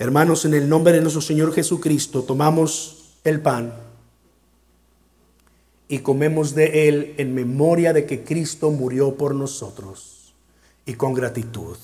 [0.00, 3.74] Hermanos, en el nombre de nuestro Señor Jesucristo, tomamos el pan
[5.88, 10.32] y comemos de él en memoria de que Cristo murió por nosotros
[10.86, 11.76] y con gratitud.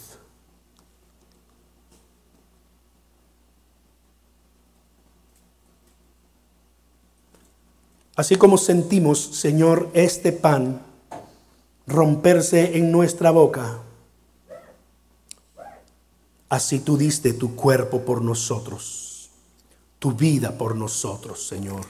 [8.15, 10.81] Así como sentimos, Señor, este pan
[11.87, 13.83] romperse en nuestra boca,
[16.49, 19.31] así tú diste tu cuerpo por nosotros,
[19.99, 21.85] tu vida por nosotros, Señor.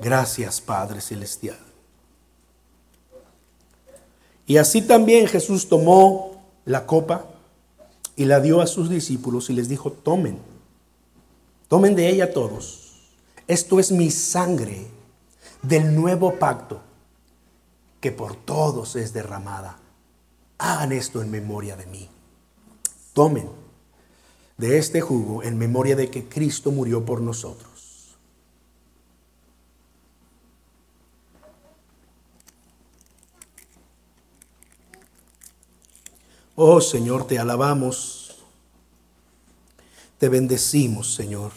[0.00, 1.58] Gracias, Padre Celestial.
[4.46, 7.26] Y así también Jesús tomó la copa
[8.16, 10.38] y la dio a sus discípulos y les dijo, tomen,
[11.68, 12.88] tomen de ella todos
[13.48, 14.86] esto es mi sangre
[15.62, 16.82] del nuevo pacto
[17.98, 19.78] que por todos es derramada.
[20.58, 22.10] Hagan esto en memoria de mí.
[23.18, 23.50] Tomen
[24.58, 28.16] de este jugo en memoria de que Cristo murió por nosotros.
[36.54, 38.36] Oh Señor, te alabamos,
[40.18, 41.50] te bendecimos, Señor.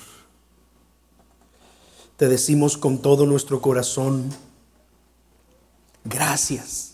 [2.17, 4.31] Te decimos con todo nuestro corazón,
[6.03, 6.93] gracias,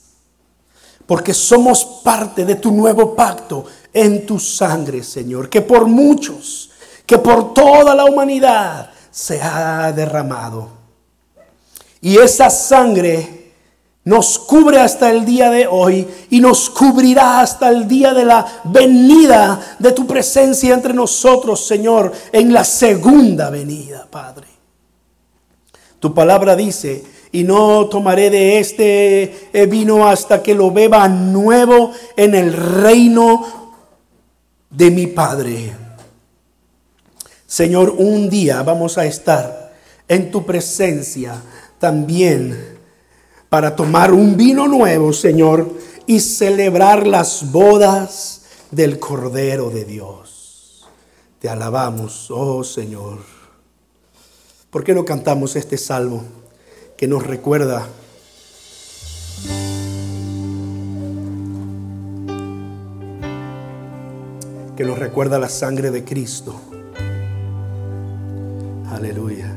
[1.06, 6.72] porque somos parte de tu nuevo pacto en tu sangre, Señor, que por muchos,
[7.06, 10.70] que por toda la humanidad se ha derramado.
[12.02, 13.38] Y esa sangre
[14.04, 18.62] nos cubre hasta el día de hoy y nos cubrirá hasta el día de la
[18.64, 24.48] venida de tu presencia entre nosotros, Señor, en la segunda venida, Padre.
[26.00, 31.92] Tu palabra dice, y no tomaré de este eh, vino hasta que lo beba nuevo
[32.16, 33.67] en el reino
[34.70, 35.76] de mi Padre.
[37.45, 39.73] Señor, un día vamos a estar
[40.08, 41.42] en tu presencia
[41.80, 42.78] también
[43.50, 45.72] para tomar un vino nuevo, Señor,
[46.05, 50.88] y celebrar las bodas del Cordero de Dios.
[51.39, 53.20] Te alabamos, oh Señor.
[54.70, 56.23] ¿Por qué no cantamos este salmo
[56.98, 57.88] que nos recuerda
[64.77, 66.61] que nos recuerda la sangre de Cristo?
[68.92, 69.57] Aleluya.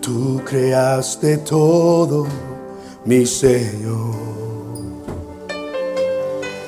[0.00, 2.26] Tú creaste todo,
[3.04, 4.26] mi Señor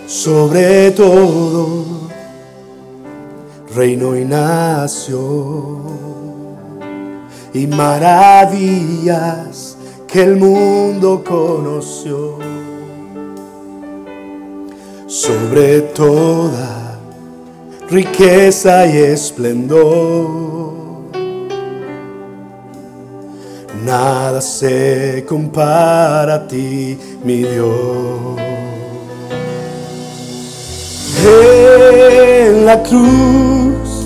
[0.08, 1.84] sobre todo,
[3.74, 5.82] reino y nación,
[7.52, 8.96] y maravillas
[10.06, 12.38] que el mundo conoció,
[15.06, 16.77] sobre toda
[17.90, 20.68] riqueza y esplendor.
[23.84, 28.48] Nada se compara a ti, mi Dios
[31.24, 34.04] en la cruz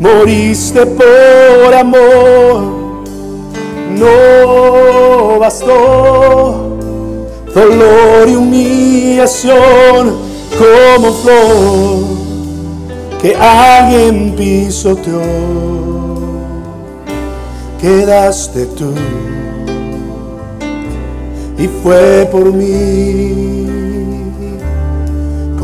[0.00, 2.78] moriste por amor.
[3.90, 6.78] No bastó
[7.54, 10.16] dolor y humillación
[10.58, 12.27] como flor
[13.20, 15.20] que alguien pisoteó.
[17.80, 18.92] Quedaste tú
[21.58, 23.68] y fue por mí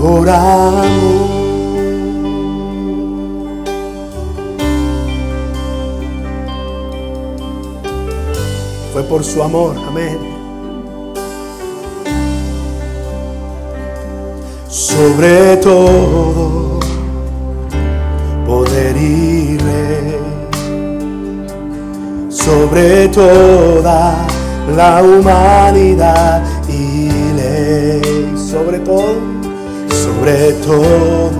[0.04, 0.84] por amor.
[8.92, 10.18] Fue por su amor, amén.
[14.68, 16.63] Sobre todo,
[22.28, 24.26] sobre toda
[24.76, 29.34] la humanidad y ley, sobre todo
[29.88, 31.30] sobre todo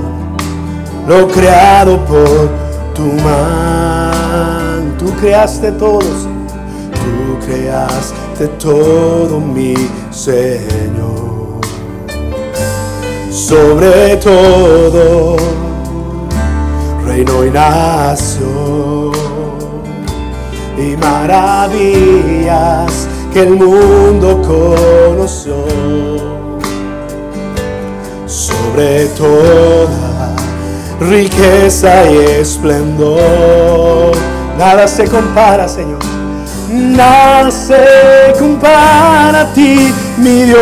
[1.09, 2.51] lo creado por
[2.95, 6.47] tu mano, Tú creaste todo, Señor.
[6.93, 9.75] Tú creaste todo, mi
[10.11, 11.61] Señor.
[13.31, 15.37] Sobre todo,
[17.15, 19.13] reino y nación.
[20.77, 25.55] Y maravillas que el mundo conoció.
[28.27, 30.35] Sobre toda
[31.01, 34.13] riqueza y esplendor.
[34.59, 36.01] Nada se compara, Señor.
[36.71, 40.59] Nada se compara a ti, mi Dios.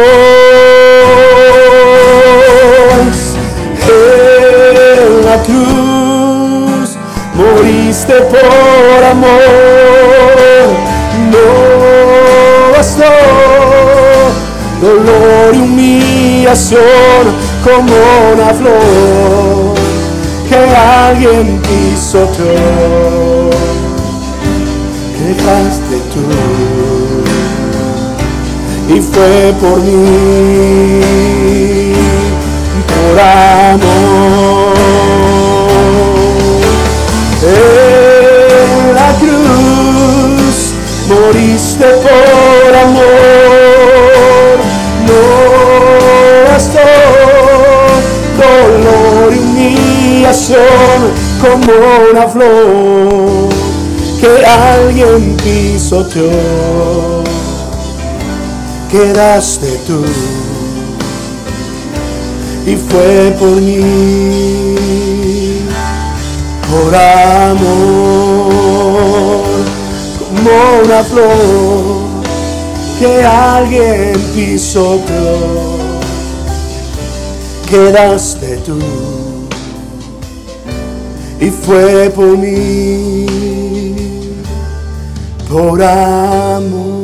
[3.89, 5.92] En la cruz
[7.43, 10.69] moriste por amor.
[11.33, 11.47] No
[12.77, 13.13] bastó
[14.81, 17.25] dolor y humillación
[17.63, 17.95] como
[18.33, 19.75] una flor
[20.49, 23.51] que alguien pisoteó.
[25.25, 26.25] Dejaste tú
[28.95, 31.03] y fue por mí,
[32.89, 35.02] por amor.
[37.45, 40.75] En la cruz
[41.09, 43.03] moriste por amor,
[45.07, 45.23] no
[46.53, 46.87] bastó
[48.39, 51.01] dolor y humillación
[51.41, 51.73] como
[52.13, 53.49] una flor
[54.21, 56.31] que alguien pisoteó.
[58.89, 60.05] Quedaste tú
[62.67, 64.77] y fue por mí,
[66.73, 67.63] por amor,
[70.19, 70.51] como
[70.85, 72.03] una flor
[72.99, 75.83] que alguien pisoteó.
[77.69, 78.79] Quedaste tú
[81.41, 83.27] y fue por mí,
[85.49, 87.03] por amor.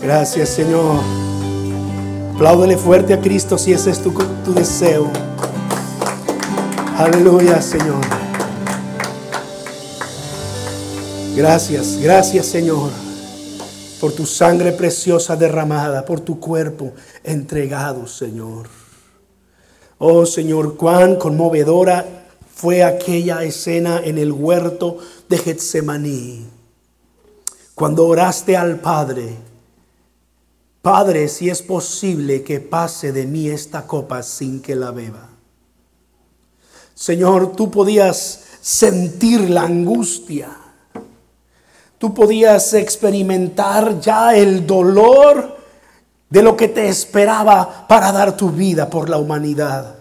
[0.00, 1.23] Gracias Señor.
[2.34, 4.12] Apláudele fuerte a Cristo si ese es tu,
[4.44, 5.10] tu deseo.
[6.96, 8.00] Aleluya Señor.
[11.36, 12.90] Gracias, gracias Señor
[14.04, 16.92] por tu sangre preciosa derramada, por tu cuerpo
[17.22, 18.68] entregado, Señor.
[19.96, 24.98] Oh Señor, cuán conmovedora fue aquella escena en el huerto
[25.30, 26.46] de Getsemaní,
[27.74, 29.38] cuando oraste al Padre,
[30.84, 35.30] Padre, si es posible que pase de mí esta copa sin que la beba.
[36.94, 40.58] Señor, tú podías sentir la angustia
[42.04, 45.56] Tú podías experimentar ya el dolor
[46.28, 49.94] de lo que te esperaba para dar tu vida por la humanidad.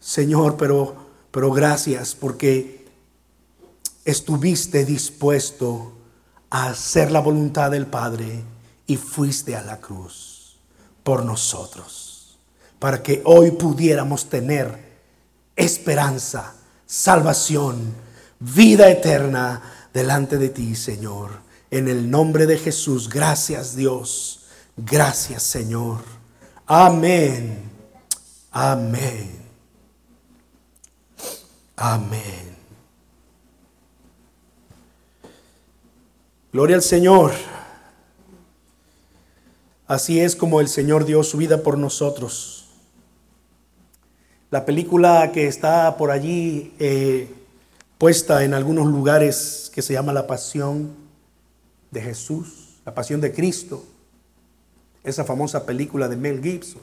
[0.00, 0.96] Señor, pero,
[1.30, 2.88] pero gracias porque
[4.04, 5.92] estuviste dispuesto
[6.50, 8.42] a hacer la voluntad del Padre
[8.88, 10.56] y fuiste a la cruz
[11.04, 12.38] por nosotros,
[12.78, 14.88] para que hoy pudiéramos tener
[15.54, 16.54] esperanza,
[16.86, 17.94] salvación,
[18.40, 19.62] vida eterna
[19.92, 21.30] delante de ti, Señor.
[21.70, 24.46] En el nombre de Jesús, gracias Dios.
[24.74, 25.98] Gracias, Señor.
[26.66, 27.70] Amén.
[28.50, 29.38] Amén.
[31.76, 32.56] Amén.
[36.52, 37.57] Gloria al Señor.
[39.88, 42.68] Así es como el Señor dio su vida por nosotros.
[44.50, 47.26] La película que está por allí eh,
[47.96, 50.94] puesta en algunos lugares que se llama la pasión
[51.90, 53.82] de Jesús, la pasión de Cristo,
[55.04, 56.82] esa famosa película de Mel Gibson.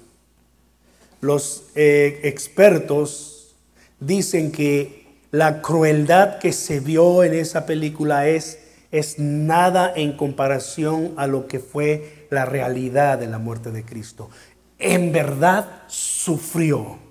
[1.21, 3.53] Los eh, expertos
[3.99, 8.57] dicen que la crueldad que se vio en esa película es,
[8.91, 14.29] es nada en comparación a lo que fue la realidad de la muerte de Cristo.
[14.77, 17.05] En verdad sufrió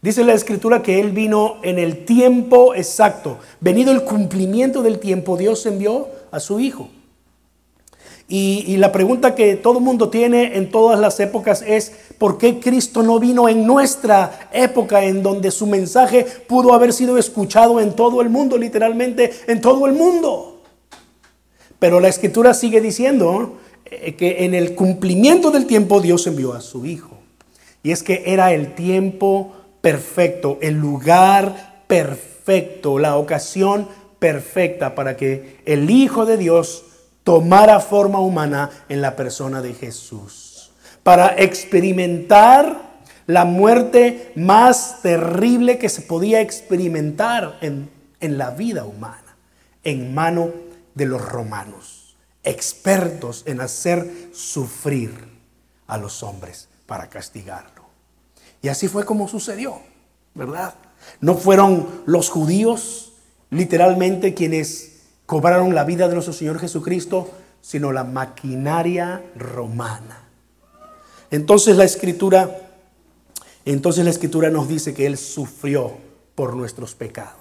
[0.00, 3.38] Dice la escritura que Él vino en el tiempo exacto.
[3.60, 6.88] Venido el cumplimiento del tiempo, Dios envió a su Hijo.
[8.30, 13.02] Y, la pregunta que todo mundo tiene en todas las épocas es, ¿por qué Cristo
[13.02, 18.20] no vino en nuestra época en donde su mensaje pudo haber sido escuchado en todo
[18.20, 20.57] el mundo, literalmente en todo el mundo?
[21.78, 26.60] Pero la escritura sigue diciendo eh, que en el cumplimiento del tiempo Dios envió a
[26.60, 27.18] su Hijo.
[27.82, 35.58] Y es que era el tiempo perfecto, el lugar perfecto, la ocasión perfecta para que
[35.64, 36.84] el Hijo de Dios
[37.22, 40.70] tomara forma humana en la persona de Jesús,
[41.02, 42.88] para experimentar
[43.26, 49.36] la muerte más terrible que se podía experimentar en, en la vida humana,
[49.84, 50.50] en mano
[50.98, 55.12] de los romanos, expertos en hacer sufrir
[55.86, 57.84] a los hombres para castigarlo.
[58.60, 59.80] Y así fue como sucedió,
[60.34, 60.74] ¿verdad?
[61.20, 63.12] No fueron los judíos
[63.50, 70.24] literalmente quienes cobraron la vida de nuestro Señor Jesucristo, sino la maquinaria romana.
[71.30, 72.72] Entonces la escritura,
[73.64, 75.92] entonces la escritura nos dice que Él sufrió
[76.34, 77.38] por nuestros pecados.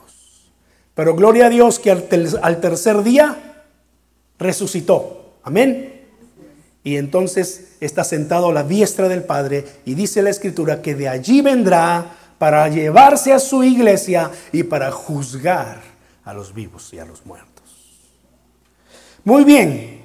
[0.97, 3.47] Pero gloria a Dios que al, tercer día
[4.39, 5.34] resucitó.
[5.44, 6.06] Amén.
[6.84, 11.10] Y entonces está sentado a la diestra del Padre y dice la escritura que de
[11.10, 15.82] allí vendrá para llevarse a su iglesia y para juzgar
[16.24, 17.48] a los vivos y a los muertos.
[19.24, 20.01] Muy bien,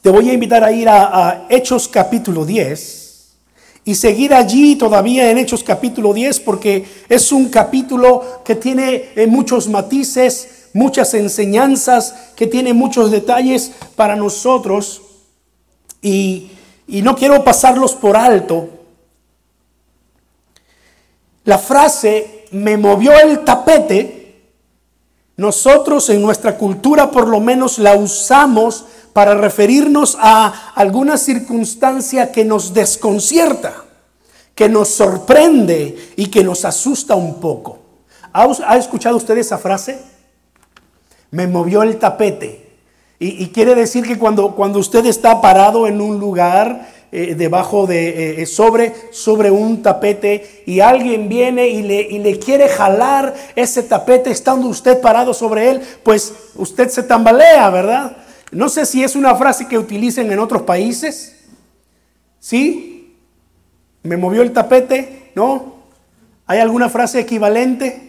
[0.00, 3.36] te voy a invitar a ir a, Hechos capítulo 10
[3.84, 9.26] y seguir allí todavía en Hechos capítulo 10 porque es un capítulo que tiene eh,
[9.26, 15.02] muchos matices, muchas enseñanzas, que tiene muchos detalles para nosotros
[16.02, 16.50] y,
[16.86, 18.68] y no quiero pasarlos por alto.
[21.44, 24.42] La frase me movió el tapete,
[25.36, 32.44] nosotros en nuestra cultura por lo menos la usamos para referirnos a alguna circunstancia que
[32.44, 33.84] nos desconcierta,
[34.54, 37.78] que nos sorprende y que nos asusta un poco.
[38.34, 40.15] ¿Ha, escuchado usted esa frase?
[41.36, 42.66] Me movió el tapete.
[43.18, 48.08] Y, quiere decir que cuando, cuando usted está parado en un lugar, eh, debajo de,
[48.08, 53.34] eh, eh, sobre, sobre un tapete y alguien viene y le, y le quiere jalar
[53.54, 58.16] ese tapete estando usted parado sobre él, pues usted se tambalea, ¿verdad?
[58.50, 61.36] No sé si es una frase que utilicen en otros países.
[62.40, 63.14] ¿Sí?
[64.02, 65.32] ¿Me movió el tapete?
[65.34, 65.74] ¿No?
[66.46, 68.05] ¿Hay alguna frase equivalente?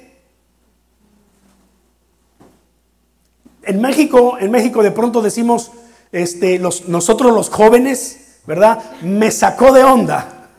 [3.67, 5.71] En México, en México de pronto decimos,
[6.13, 8.81] este, los, nosotros los jóvenes, ¿verdad?
[9.01, 10.49] Me sacó de onda.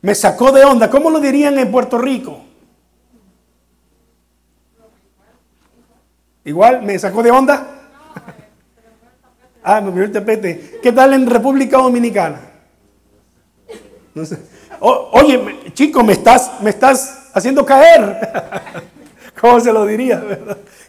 [0.00, 0.88] Me sacó de onda.
[0.88, 2.40] ¿Cómo lo dirían en Puerto Rico?
[6.44, 7.66] Igual, me sacó de onda.
[9.68, 10.78] Ah, me movió el tapete.
[10.80, 12.38] ¿Qué tal en República Dominicana?
[14.78, 18.62] oye, chico, me estás, me estás haciendo caer.
[19.40, 20.22] ¿Cómo se lo diría?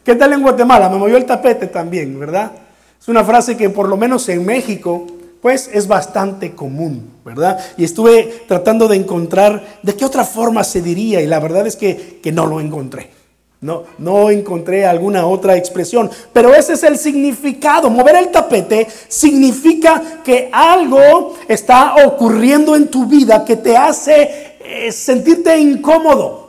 [0.04, 0.90] ¿Qué tal en Guatemala?
[0.90, 2.52] Me movió el tapete también, ¿verdad?
[3.00, 5.06] Es una frase que por lo menos en México,
[5.42, 7.60] pues es bastante común, ¿verdad?
[7.78, 11.76] Y estuve tratando de encontrar de qué otra forma se diría y la verdad es
[11.76, 13.12] que, que no lo encontré.
[13.60, 17.90] No, no encontré alguna otra expresión, pero ese es el significado.
[17.90, 24.92] Mover el tapete significa que algo está ocurriendo en tu vida que te hace eh,
[24.92, 26.47] sentirte incómodo,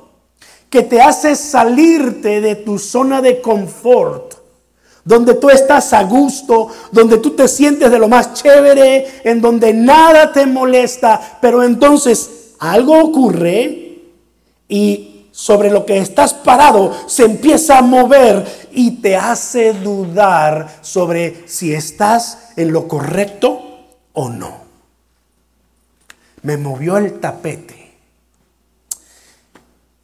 [0.71, 4.35] que te hace salirte de tu zona de confort,
[5.05, 9.73] donde tú estás a gusto, donde tú te sientes de lo más chévere, en donde
[9.73, 14.03] nada te molesta, pero entonces algo ocurre
[14.69, 21.49] y sobre lo que estás parado se empieza a mover y te hace dudar sobre
[21.49, 23.63] si estás en lo correcto
[24.13, 24.59] o no.
[26.43, 27.78] Me movió el tapete.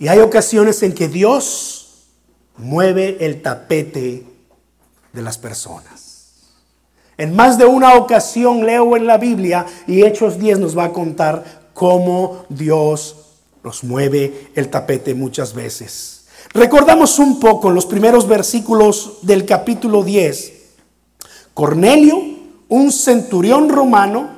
[0.05, 2.09] Y hay ocasiones en que Dios
[2.59, 4.27] mueve el tapete
[5.15, 6.35] de las personas.
[7.17, 10.93] En más de una ocasión leo en la Biblia y Hechos 10 nos va a
[10.93, 13.17] contar cómo Dios
[13.63, 16.27] nos mueve el tapete muchas veces.
[16.53, 20.53] Recordamos un poco los primeros versículos del capítulo 10.
[21.55, 22.21] Cornelio,
[22.69, 24.29] un centurión romano,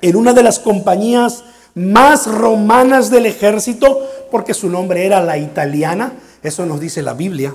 [0.00, 6.12] en una de las compañías más romanas del ejército, porque su nombre era la italiana,
[6.42, 7.54] eso nos dice la Biblia,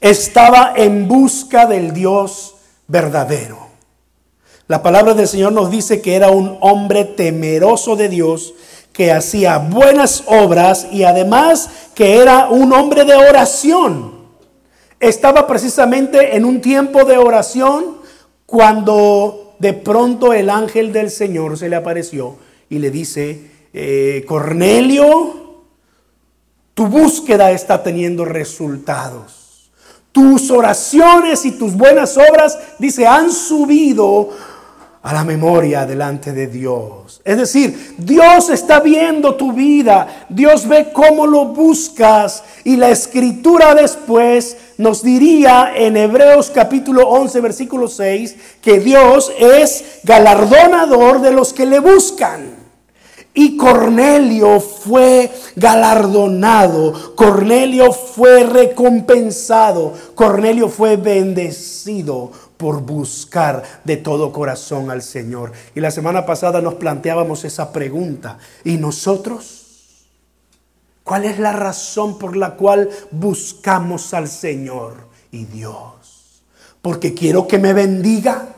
[0.00, 3.58] estaba en busca del Dios verdadero.
[4.68, 8.54] La palabra del Señor nos dice que era un hombre temeroso de Dios
[8.92, 14.22] que hacía buenas obras y además que era un hombre de oración.
[15.00, 17.96] Estaba precisamente en un tiempo de oración
[18.46, 22.36] cuando de pronto el ángel del Señor se le apareció
[22.68, 25.41] y le dice, eh, Cornelio,
[26.74, 29.70] tu búsqueda está teniendo resultados.
[30.12, 34.30] Tus oraciones y tus buenas obras, dice, han subido
[35.02, 37.20] a la memoria delante de Dios.
[37.24, 43.74] Es decir, Dios está viendo tu vida, Dios ve cómo lo buscas y la escritura
[43.74, 51.52] después nos diría en Hebreos capítulo 11 versículo 6 que Dios es galardonador de los
[51.52, 52.51] que le buscan.
[53.34, 64.90] Y Cornelio fue galardonado, Cornelio fue recompensado, Cornelio fue bendecido por buscar de todo corazón
[64.90, 65.52] al Señor.
[65.74, 68.38] Y la semana pasada nos planteábamos esa pregunta.
[68.64, 70.06] ¿Y nosotros?
[71.02, 76.44] ¿Cuál es la razón por la cual buscamos al Señor y Dios?
[76.80, 78.54] Porque quiero que me bendiga,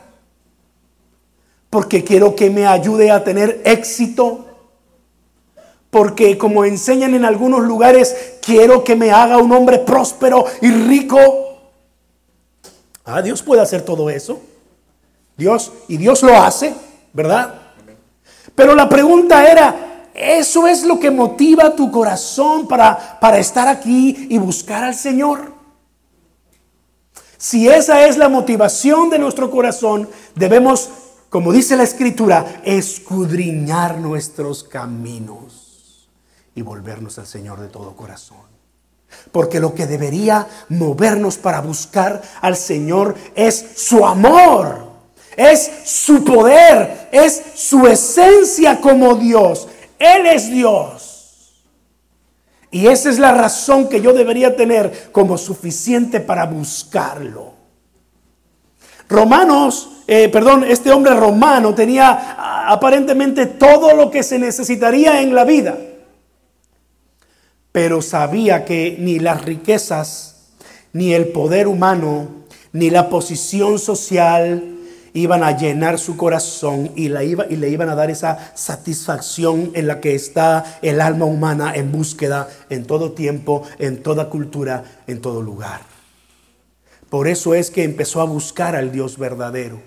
[1.69, 4.44] porque quiero que me ayude a tener éxito,
[5.95, 11.71] porque como enseñan en algunos lugares, quiero que me haga un hombre próspero y rico.
[13.05, 14.41] Ah, Dios puede hacer todo eso.
[15.37, 16.75] Dios, y Dios lo hace,
[17.13, 17.61] ¿verdad?
[18.53, 24.27] Pero la pregunta era, ¿eso es lo que motiva tu corazón para, para estar aquí
[24.29, 25.53] y buscar al Señor?
[27.37, 30.89] Si esa es la motivación de nuestro corazón, debemos,
[31.29, 35.64] como dice la Escritura, escudriñar nuestros caminos
[36.55, 38.37] y volvernos al Señor de todo corazón.
[39.31, 44.87] Porque lo que debería movernos para buscar al Señor es su amor,
[45.35, 49.67] es su poder, es su esencia como Dios.
[49.99, 51.63] Él es Dios.
[52.71, 57.53] Y esa es la razón que yo debería tener como suficiente para buscarlo.
[59.07, 65.43] Romanos, eh, perdón, este hombre romano tenía aparentemente todo lo que se necesitaría en la
[65.43, 65.77] vida
[67.75, 70.35] pero sabía que ni las riquezas,
[70.93, 72.29] ni el poder humano,
[72.71, 74.77] ni la posición social
[75.11, 80.15] iban a llenar su corazón y, le iban a dar esa satisfacción en la que
[80.15, 85.81] está el alma humana en búsqueda en todo tiempo, en toda cultura, en todo lugar.
[87.09, 89.81] Por eso es que empezó a buscar al Dios verdadero.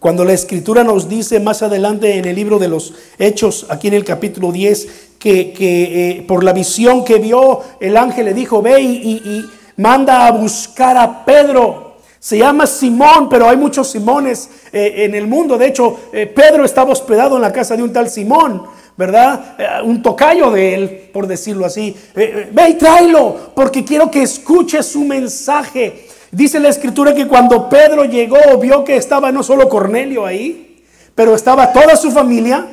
[0.00, 3.94] Cuando la escritura nos dice más adelante en el libro de los Hechos, aquí en
[3.94, 8.80] el capítulo 10, que, eh, por la visión que vio, el ángel le dijo, ve
[8.80, 9.44] y,
[9.76, 11.96] manda a buscar a Pedro.
[12.18, 15.56] Se llama Simón, pero hay muchos Simones eh, en el mundo.
[15.56, 18.62] De hecho, eh, Pedro estaba hospedado en la casa de un tal Simón,
[18.96, 19.56] ¿verdad?
[19.84, 21.96] un tocayo de él, por decirlo así.
[22.14, 26.06] ve y tráelo, porque quiero que escuche su mensaje.
[26.30, 30.82] Dice la escritura que cuando Pedro llegó, vio que estaba no solo Cornelio ahí,
[31.14, 32.66] pero estaba toda su familia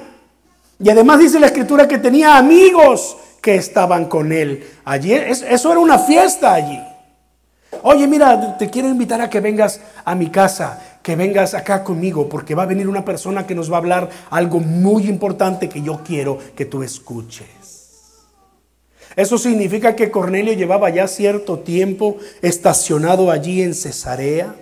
[0.80, 4.64] y además dice la escritura que tenía amigos que estaban con él.
[4.86, 6.80] Allí, eso era una fiesta allí.
[7.84, 12.30] Oye, mira, te quiero invitar a que vengas a mi casa, que vengas acá conmigo,
[12.30, 15.82] porque va a venir una persona que nos va a hablar algo muy importante que
[15.82, 17.48] yo quiero que tú escuches.
[19.16, 24.54] Eso significa que Cornelio llevaba ya cierto tiempo estacionado allí en Cesarea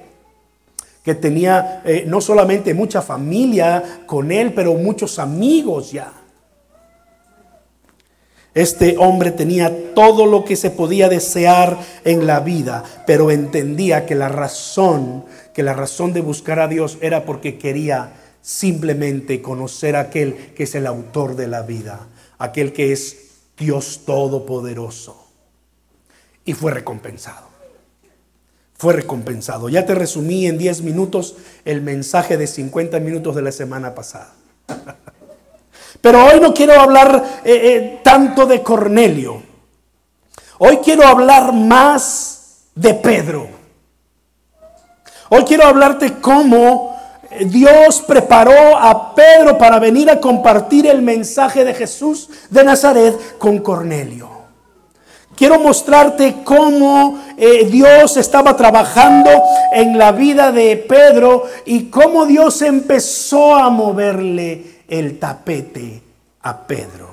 [1.05, 6.11] que tenía eh, no solamente mucha familia con él, pero muchos amigos ya.
[8.55, 14.15] Este hombre tenía todo lo que se podía desear en la vida, pero entendía que
[14.15, 19.99] la razón, que la razón de buscar a Dios era porque quería simplemente conocer a
[19.99, 22.07] aquel que es el autor de la vida,
[22.39, 25.27] aquel que es Dios todopoderoso.
[26.45, 27.44] Y fue recompensado
[28.77, 29.69] fue recompensado.
[29.69, 34.33] Ya te resumí en 10 minutos el mensaje de 50 minutos de la semana pasada.
[36.01, 39.41] Pero hoy no quiero hablar eh, eh, tanto de Cornelio.
[40.59, 43.47] Hoy quiero hablar más de Pedro.
[45.29, 46.95] Hoy quiero hablarte cómo
[47.47, 53.59] Dios preparó a Pedro para venir a compartir el mensaje de Jesús de Nazaret con
[53.59, 54.34] Cornelio.
[55.35, 59.29] Quiero mostrarte cómo eh, Dios estaba trabajando
[59.73, 66.01] en la vida de Pedro y cómo Dios empezó a moverle el tapete
[66.41, 67.09] a Pedro.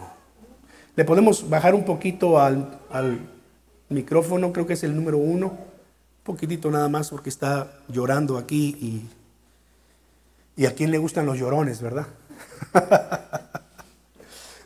[0.95, 2.79] Le podemos bajar un poquito al,
[3.89, 8.77] micrófono, creo que es el número uno, un poquitito nada más porque está llorando aquí
[10.57, 12.07] y, y a quién le gustan los llorones, ¿verdad?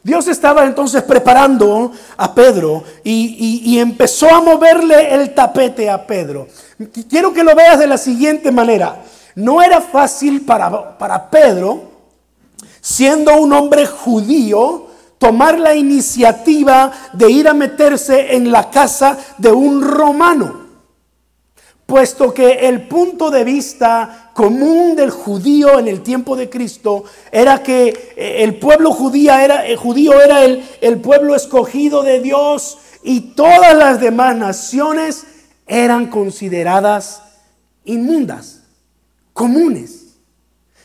[0.06, 6.46] Dios estaba entonces preparando a Pedro y, empezó a moverle el tapete a Pedro.
[7.10, 9.02] Quiero que lo veas de la siguiente manera.
[9.34, 11.90] No era fácil para, para Pedro,
[12.80, 14.86] siendo un hombre judío,
[15.18, 20.65] tomar la iniciativa de ir a meterse en la casa de un romano
[21.86, 27.62] puesto que el punto de vista común del judío en el tiempo de Cristo era
[27.62, 32.78] que eh, el pueblo judía era, el judío era el, el pueblo escogido de Dios
[33.02, 35.24] y todas las demás naciones
[35.66, 37.22] eran consideradas
[37.84, 38.64] inmundas,
[39.32, 40.18] comunes.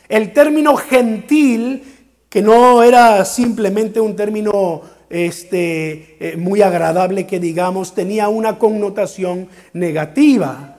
[0.07, 1.83] El término gentil
[2.29, 9.49] que no era simplemente un término este, eh, muy agradable que digamos, tenía una connotación
[9.73, 10.70] negativa.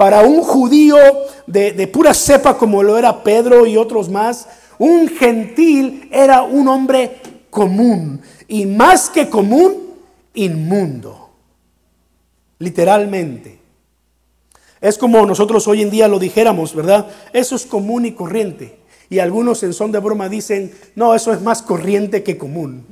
[0.00, 0.96] Para un judío
[1.46, 7.20] de, pura cepa como lo era Pedro y otros más, un gentil era un hombre
[7.50, 9.90] común y más que común,
[10.32, 11.28] inmundo.
[12.60, 13.58] Literalmente.
[14.80, 17.06] Es como nosotros hoy en día lo dijéramos, ¿verdad?
[17.34, 18.78] Eso es común y corriente.
[19.10, 22.86] Y algunos en son de broma dicen, no, eso es más corriente que común.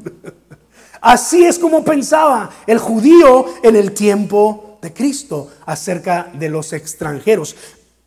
[1.01, 7.57] Así es como pensaba el judío en el tiempo de Cristo acerca de los extranjeros.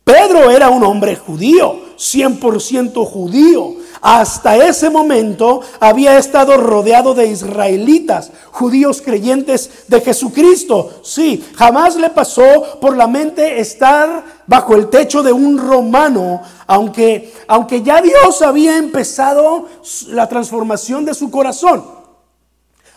[0.04, 3.76] Pedro era un hombre judío, 100% judío.
[4.00, 11.02] Hasta ese momento había estado rodeado de israelitas, judíos creyentes de Jesucristo.
[11.04, 17.32] Sí, jamás le pasó por la mente estar bajo el techo de un romano, aunque,
[17.46, 19.68] aunque ya Dios había empezado
[20.08, 22.01] la transformación de su corazón.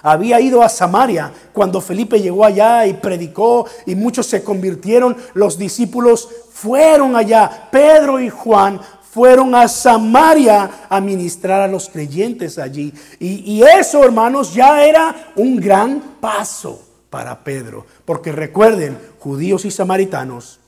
[0.07, 5.17] Había ido a Samaria cuando Felipe llegó allá y predicó y muchos se convirtieron.
[5.33, 7.69] Los discípulos fueron allá.
[7.71, 12.93] Pedro y Juan fueron a Samaria a ministrar a los creyentes allí.
[13.19, 17.87] Y, eso, hermanos, ya era un gran paso para Pedro.
[18.05, 20.59] Porque recuerden, judíos y samaritanos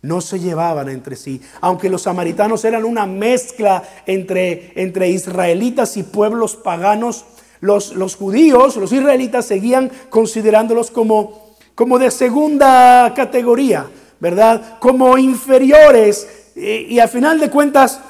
[0.00, 1.42] no se llevaban entre sí.
[1.60, 7.24] Aunque los samaritanos eran una mezcla entre, entre israelitas y pueblos paganos,
[7.60, 13.86] los, judíos, los israelitas, seguían considerándolos como, como de segunda categoría,
[14.20, 14.78] ¿verdad?
[14.78, 18.00] Como inferiores y, al final de cuentas,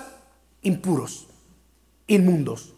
[0.63, 1.27] impuros,
[2.07, 2.75] inmundos.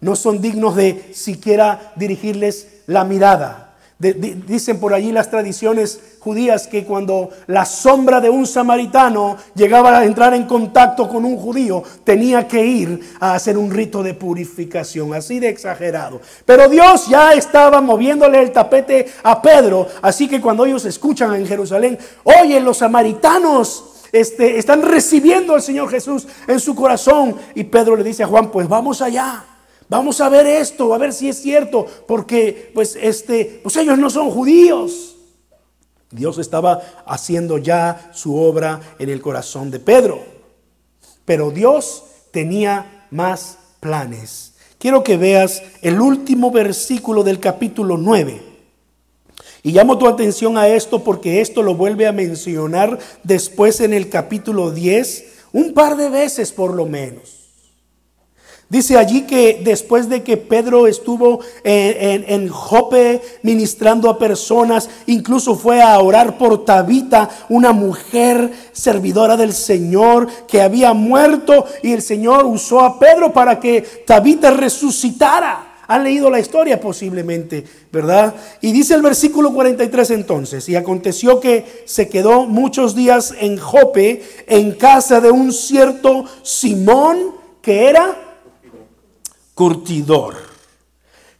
[0.00, 3.71] No son dignos de siquiera dirigirles la mirada.
[4.02, 10.04] Dicen por allí las tradiciones judías que cuando la sombra de un samaritano llegaba a
[10.04, 15.14] entrar en contacto con un judío, tenía que ir a hacer un rito de purificación,
[15.14, 16.20] así de exagerado.
[16.44, 21.46] Pero Dios ya estaba moviéndole el tapete a Pedro, así que cuando ellos escuchan en
[21.46, 27.36] Jerusalén, oye, los samaritanos este, están recibiendo al Señor Jesús en su corazón.
[27.54, 29.44] Y Pedro le dice a Juan, pues vamos allá.
[29.92, 34.08] Vamos a ver esto, a ver si es cierto, porque pues este, pues ellos no
[34.08, 35.16] son judíos.
[36.10, 40.20] Dios estaba haciendo ya su obra en el corazón de Pedro.
[41.26, 44.54] Pero Dios tenía más planes.
[44.78, 48.40] Quiero que veas el último versículo del capítulo 9.
[49.62, 54.08] Y llamo tu atención a esto porque esto lo vuelve a mencionar después en el
[54.08, 57.41] capítulo 10, un par de veces por lo menos.
[58.72, 65.56] Dice allí que después de que Pedro estuvo en, en, Jope ministrando a personas, incluso
[65.56, 72.00] fue a orar por Tabita, una mujer servidora del Señor que había muerto y el
[72.00, 75.74] Señor usó a Pedro para que Tabita resucitara.
[75.86, 78.34] Han leído la historia posiblemente, ¿verdad?
[78.62, 84.22] Y dice el versículo 43 entonces, y aconteció que se quedó muchos días en Jope,
[84.46, 88.31] en casa de un cierto Simón, que era
[89.62, 90.34] curtidor.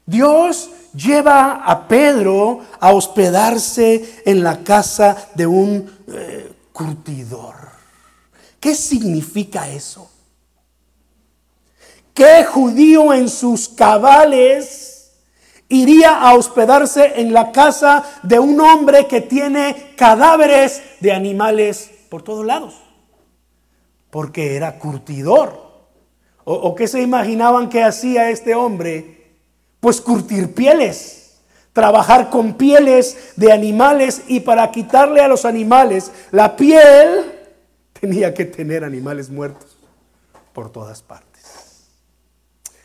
[0.07, 7.57] Dios lleva a Pedro a hospedarse en la casa de un eh, curtidor.
[8.61, 10.09] ¿Qué significa eso?
[12.15, 15.15] ¿Qué judío en sus cabales
[15.69, 22.23] iría a hospedarse en la casa de un hombre que tiene cadáveres de animales por
[22.23, 22.75] todos lados?
[24.11, 25.62] Porque era curtidor.
[26.45, 29.37] ¿O, qué se imaginaban que hacía este hombre?
[29.81, 31.41] Pues curtir pieles,
[31.73, 37.33] trabajar con pieles de animales y para quitarle a los animales la piel
[38.01, 39.77] tenía que tener animales muertos
[40.53, 41.32] por todas partes.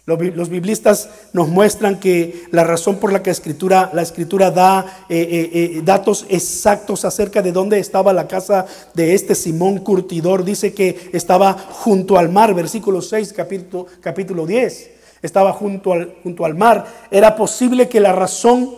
[0.07, 5.03] Los biblistas nos muestran que la razón por la que la escritura, la escritura da
[5.09, 10.45] eh, eh, eh, datos exactos acerca de dónde estaba la casa de este Simón Curtidor,
[10.45, 14.91] dice que estaba junto al mar, versículo 6, capítulo, capítulo 10,
[15.23, 16.85] estaba junto al, junto al mar.
[17.11, 18.75] Era posible que la razón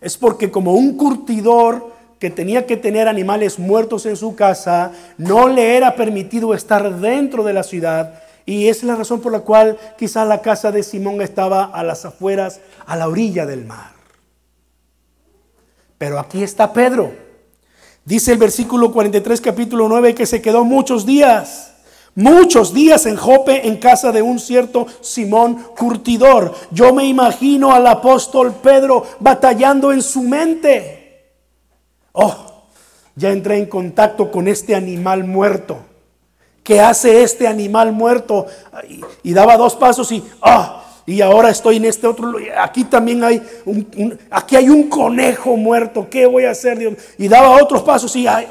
[0.00, 5.48] es porque como un curtidor que tenía que tener animales muertos en su casa, no
[5.48, 9.78] le era permitido estar dentro de la ciudad y es la razón por la cual
[9.98, 13.92] quizá la casa de Simón estaba a las afueras, a la orilla del mar.
[15.98, 17.12] Pero aquí está Pedro.
[18.04, 21.74] Dice el versículo 43, capítulo 9, que se quedó muchos días,
[22.14, 26.54] muchos días en Jope, en casa de un cierto Simón curtidor.
[26.70, 31.34] Yo me imagino al apóstol Pedro batallando en su mente.
[32.12, 32.64] Oh,
[33.14, 35.89] ya entré en contacto con este animal muerto
[36.62, 38.46] ¿Qué hace este animal muerto?
[39.22, 42.34] Y, daba dos pasos y, ah, y ahora estoy en este otro.
[42.58, 46.08] Aquí también hay un, aquí hay un conejo muerto.
[46.10, 46.94] ¿Qué voy a hacer, Dios?
[47.18, 48.46] Y daba otros pasos y, ay,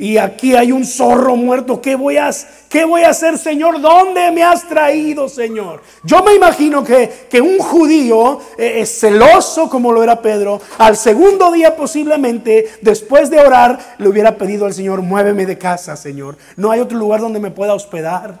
[0.00, 1.82] y aquí hay un zorro muerto.
[1.82, 3.82] ¿Qué voy a, hacer, Señor?
[3.82, 5.82] ¿Dónde me has traído, Señor?
[6.04, 11.52] Yo me imagino que, que un judío eh, celoso como lo era Pedro, al segundo
[11.52, 16.38] día posiblemente, después de orar, le hubiera pedido al Señor, muéveme de casa, Señor.
[16.56, 18.40] No hay otro lugar donde me pueda hospedar.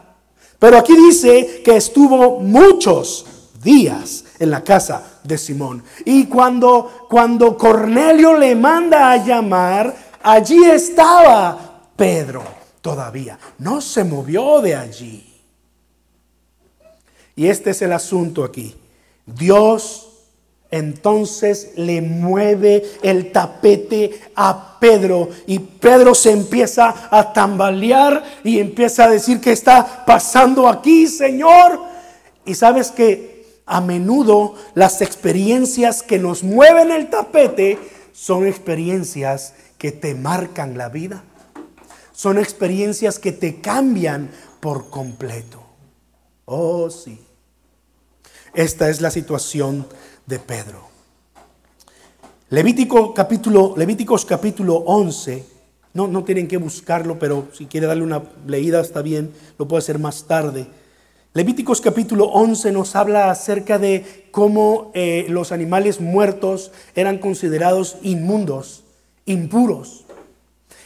[0.58, 3.26] Pero aquí dice que estuvo muchos
[3.62, 5.82] días en la casa de Simón.
[6.06, 12.42] Y cuando, cuando Cornelio le manda a llamar, Allí estaba Pedro
[12.80, 13.38] todavía.
[13.58, 15.26] No se movió de allí.
[17.36, 18.74] Y este es el asunto aquí.
[19.24, 20.08] Dios
[20.70, 29.04] entonces le mueve el tapete a Pedro y Pedro se empieza a tambalear y empieza
[29.04, 31.80] a decir que está pasando aquí, Señor.
[32.44, 37.78] Y sabes que a menudo las experiencias que nos mueven el tapete
[38.12, 41.24] son experiencias que te marcan la vida.
[42.12, 45.62] Son experiencias que te cambian por completo.
[46.44, 47.18] Oh, sí.
[48.52, 49.86] Esta es la situación
[50.26, 50.82] de Pedro.
[52.50, 55.46] Levítico capítulo, Levíticos capítulo 11.
[55.94, 59.78] No, no tienen que buscarlo, pero si quiere darle una leída está bien, lo puede
[59.78, 60.66] hacer más tarde.
[61.32, 68.84] Levíticos capítulo 11 nos habla acerca de cómo eh, los animales muertos eran considerados inmundos
[69.30, 70.04] impuros.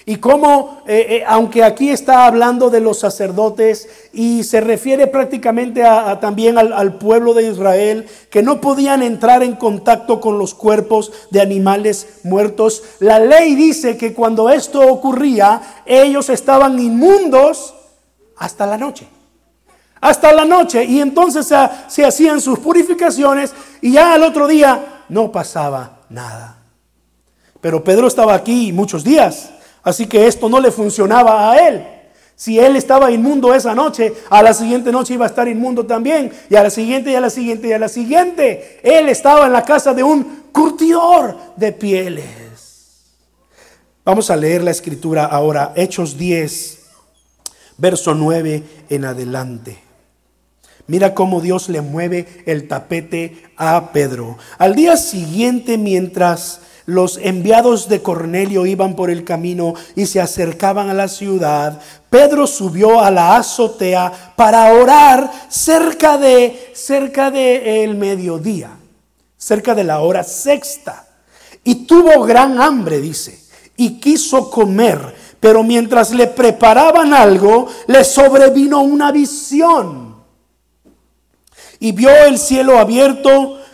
[0.07, 5.83] Y cómo, eh, eh, aunque aquí está hablando de los sacerdotes y se refiere prácticamente
[5.83, 11.11] a, también al, pueblo de Israel, que no podían entrar en contacto con los cuerpos
[11.31, 17.75] de animales muertos, la ley dice que cuando esto ocurría, ellos estaban inmundos
[18.37, 19.09] hasta la noche.
[20.03, 20.85] Hasta la noche.
[20.85, 21.57] Y entonces se,
[21.89, 26.64] se hacían sus purificaciones y ya al otro día no pasaba nada.
[27.65, 29.49] Pero Pedro estaba aquí muchos días,
[29.83, 31.83] así que esto no le funcionaba a él.
[32.37, 36.31] Si él estaba inmundo esa noche, a la siguiente noche iba a estar inmundo también,
[36.51, 38.81] y a la siguiente, y a la siguiente, y a la siguiente.
[38.83, 43.15] Él estaba en la casa de un curtidor de pieles.
[44.05, 46.81] Vamos a leer la escritura ahora, Hechos 10,
[47.79, 49.79] verso 9 en adelante.
[50.87, 54.37] Mira cómo Dios le mueve el tapete a Pedro.
[54.59, 60.91] Al día siguiente, mientras los enviados de Cornelio iban por el camino y se acercaban
[60.91, 61.81] a la ciudad.
[62.11, 68.71] Pedro subió a la azotea para orar cerca de cerca de el mediodía,
[69.37, 71.07] cerca de la hora sexta.
[71.65, 73.43] Y tuvo gran hambre, dice,
[73.77, 80.15] y quiso comer, pero mientras le preparaban algo, le sobrevino una visión.
[81.81, 83.59] Y vio el cielo abierto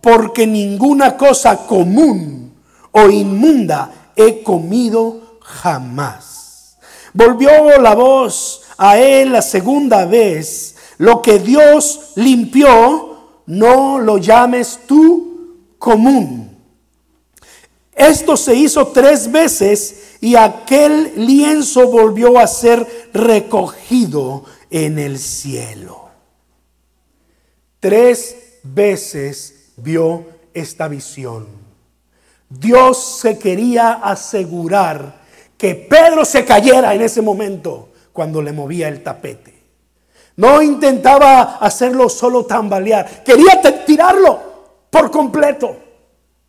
[0.00, 2.54] porque ninguna cosa común
[2.92, 6.78] o inmunda he comido jamás.
[7.12, 14.80] Volvió la voz a él la segunda vez, lo que Dios limpió, no lo llames
[14.86, 16.56] tú común.
[17.92, 26.08] Esto se hizo tres veces y aquel lienzo volvió a ser recogido en el cielo.
[27.80, 31.46] Tres veces vio esta visión.
[32.48, 35.20] Dios se quería asegurar
[35.56, 39.54] que Pedro se cayera en ese momento cuando le movía el tapete.
[40.36, 44.40] No intentaba hacerlo solo tambalear, quería tirarlo
[44.90, 45.76] por completo.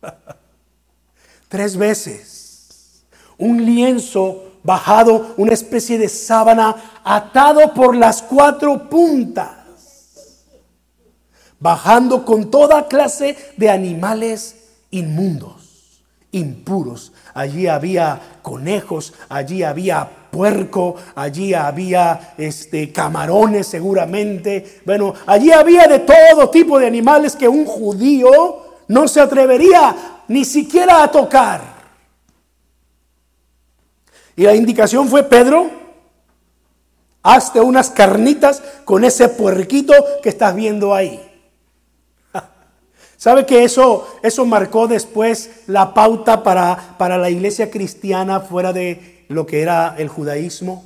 [1.48, 3.04] Tres veces.
[3.38, 9.61] Un lienzo bajado, una especie de sábana atado por las cuatro puntas
[11.62, 14.56] bajando con toda clase de animales
[14.90, 17.12] inmundos, impuros.
[17.34, 24.80] Allí había conejos, allí había puerco, allí había este camarones seguramente.
[24.84, 28.30] Bueno, allí había de todo tipo de animales que un judío
[28.88, 31.60] no se atrevería ni siquiera a tocar.
[34.34, 35.82] Y la indicación fue Pedro,
[37.24, 39.94] Hazte unas carnitas con ese puerquito
[40.24, 41.31] que estás viendo ahí.
[43.22, 49.24] ¿Sabe que eso, eso marcó después la pauta para, para la iglesia cristiana fuera de
[49.28, 50.82] lo que era el judaísmo?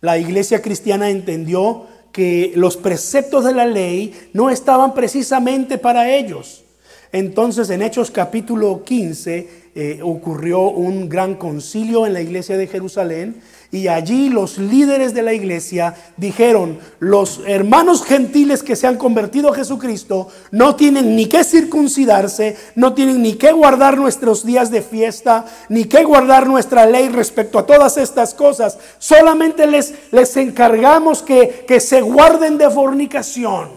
[0.00, 6.64] La iglesia cristiana entendió que los preceptos de la ley no estaban precisamente para ellos.
[7.12, 13.40] Entonces en Hechos capítulo 15 eh, ocurrió un gran concilio en la iglesia de Jerusalén
[13.74, 19.50] y allí los líderes de la iglesia dijeron, los hermanos gentiles que se han convertido
[19.50, 24.80] a Jesucristo no tienen ni que circuncidarse, no tienen ni que guardar nuestros días de
[24.80, 28.78] fiesta, ni que guardar nuestra ley respecto a todas estas cosas.
[29.00, 33.70] Solamente les, les encargamos que, que se guarden de fornicación,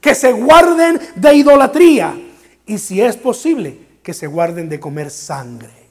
[0.00, 2.18] que se guarden de idolatría
[2.64, 5.81] y si es posible, que se guarden de comer sangre.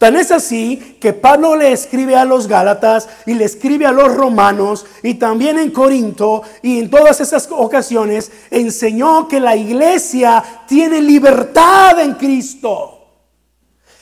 [0.00, 4.14] Tan es así que Pablo le escribe a los Gálatas y le escribe a los
[4.14, 11.02] romanos y también en Corinto y en todas esas ocasiones enseñó que la iglesia tiene
[11.02, 13.08] libertad en Cristo.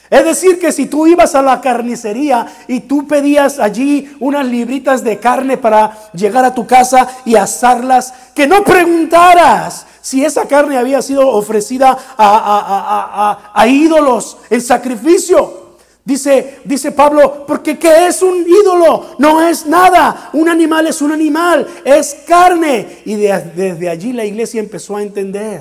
[0.08, 5.02] Es decir, que si tú ibas a la carnicería y tú pedías allí unas libritas
[5.02, 10.78] de carne para llegar a tu casa y asarlas, que no preguntaras si esa carne
[10.78, 15.67] había sido ofrecida a, a ídolos en sacrificio.
[16.08, 19.16] Dice, dice Pablo, porque ¿qué es un ídolo?
[19.18, 20.30] No es nada.
[20.32, 23.02] Un animal es un animal, es carne.
[23.04, 25.60] Y desde allí la iglesia empezó a entender.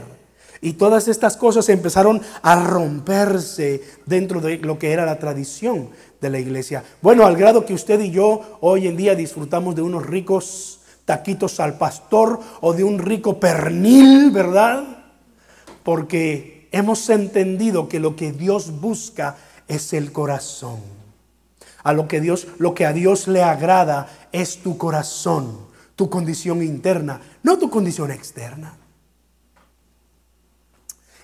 [0.61, 5.89] Y todas estas cosas empezaron a romperse dentro de lo que era la tradición
[6.21, 6.81] de la iglesia.
[7.01, 11.59] Bueno, al grado que usted y yo hoy en día disfrutamos de unos ricos taquitos
[11.59, 15.09] al pastor o de un rico pernil, ¿verdad?
[15.83, 19.35] Porque hemos entendido que lo que Dios busca
[19.67, 20.79] es el corazón.
[21.83, 25.59] A lo que Dios, lo que a Dios le agrada es tu corazón,
[25.95, 28.75] tu condición interna, no tu condición externa.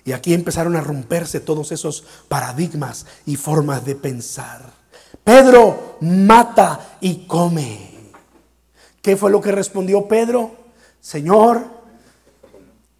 [0.04, 4.62] Y aquí empezaron a romperse todos esos paradigmas y formas de pensar.
[5.22, 7.94] Pedro mata y come.
[9.00, 10.54] ¿Qué fue lo que respondió Pedro?
[11.00, 11.64] Señor,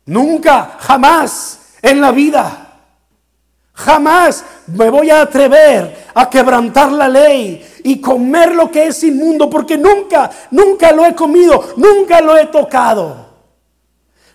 [0.06, 2.63] nunca, jamás en la vida
[3.74, 9.50] Jamás me voy a atrever a quebrantar la ley y comer lo que es inmundo
[9.50, 13.24] porque nunca, nunca lo he comido, nunca lo he tocado.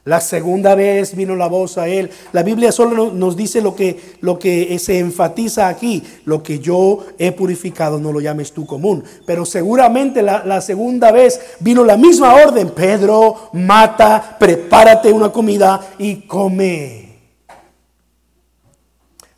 [0.04, 2.10] La segunda vez vino la voz a él.
[2.32, 6.04] La Biblia solo nos dice lo que, lo que se enfatiza aquí.
[6.26, 9.04] Lo que yo he purificado no lo llames tú común.
[9.26, 12.70] Pero seguramente la, la segunda vez vino la misma orden.
[12.72, 17.09] Pedro, mata, prepárate una comida y come.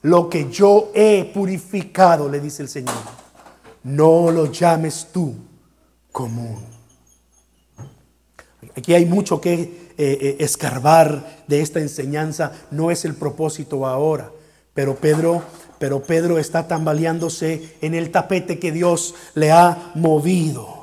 [0.04, 2.96] Lo que yo he purificado, le dice el Señor,
[3.84, 5.36] no lo llames tú
[6.12, 6.60] común.
[8.76, 14.32] Aquí hay mucho que eh, eh, escarbar de esta enseñanza, no es el propósito ahora,
[14.74, 15.44] pero Pedro,
[15.78, 20.82] pero Pedro está tambaleándose en el tapete que Dios le ha movido.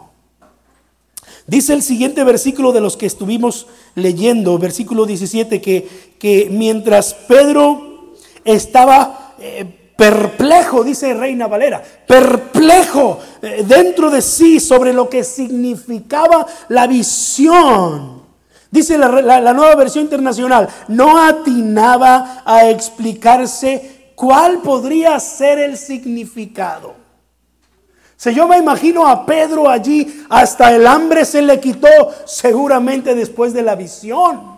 [1.46, 7.97] Dice el siguiente versículo de los que estuvimos leyendo, versículo 17, que, que mientras Pedro
[8.44, 9.64] estaba eh,
[9.96, 18.22] perplejo, dice Reina Valera, perplejo eh, dentro de sí sobre lo que significaba la visión.
[18.70, 19.08] Dice la,
[19.40, 26.94] la nueva versión internacional, no atinaba a explicarse cuál podría ser el significado.
[28.18, 31.88] Si yo me imagino a Pedro allí, hasta el hambre se le quitó
[32.26, 34.57] seguramente después de la visión.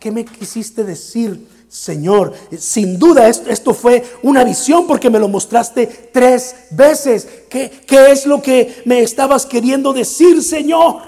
[0.00, 1.54] ¿Qué, me quisiste decir?
[1.68, 7.28] Señor, sin duda esto, fue una visión porque me lo mostraste tres veces.
[7.50, 11.02] ¿Qué, ¿Qué es lo que me estabas queriendo decir, Señor?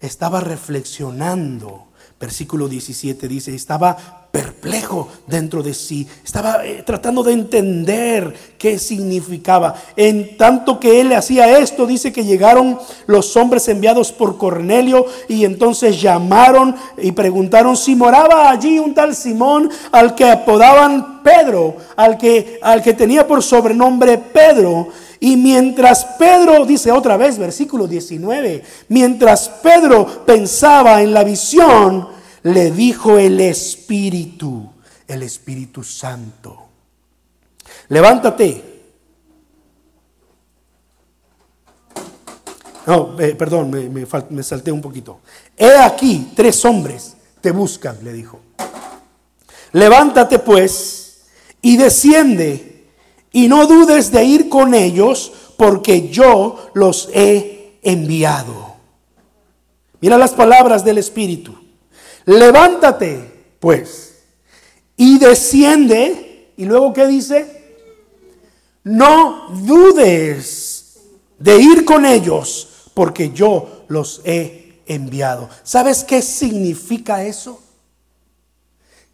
[0.00, 1.88] Estaba reflexionando.
[2.20, 9.76] Versículo 17 dice, estaba perplejo dentro de sí, estaba eh, tratando de entender qué significaba.
[9.94, 15.44] En tanto que él hacía esto, dice que llegaron los hombres enviados por Cornelio y
[15.44, 22.18] entonces llamaron y preguntaron si moraba allí un tal Simón al que apodaban Pedro, al
[22.18, 24.88] que, al que tenía por sobrenombre Pedro.
[25.20, 32.08] Y mientras Pedro, dice otra vez, versículo 19, mientras Pedro pensaba en la visión,
[32.44, 34.70] le dijo el Espíritu,
[35.06, 36.66] el Espíritu Santo.
[37.88, 38.64] Levántate.
[42.86, 45.20] No, eh, perdón, me, me salté un poquito.
[45.56, 48.40] He aquí, tres hombres te buscan, le dijo.
[49.72, 51.26] Levántate pues
[51.60, 52.77] y desciende
[53.32, 58.76] y no dudes de ir con ellos porque yo los he enviado.
[60.00, 61.54] Mira las palabras del Espíritu.
[62.24, 64.22] Levántate, pues,
[64.96, 66.52] y desciende.
[66.56, 67.58] Y luego, ¿qué dice?
[68.84, 70.98] No dudes
[71.38, 75.48] de ir con ellos, porque yo los he enviado.
[75.62, 77.60] ¿Sabes qué significa eso?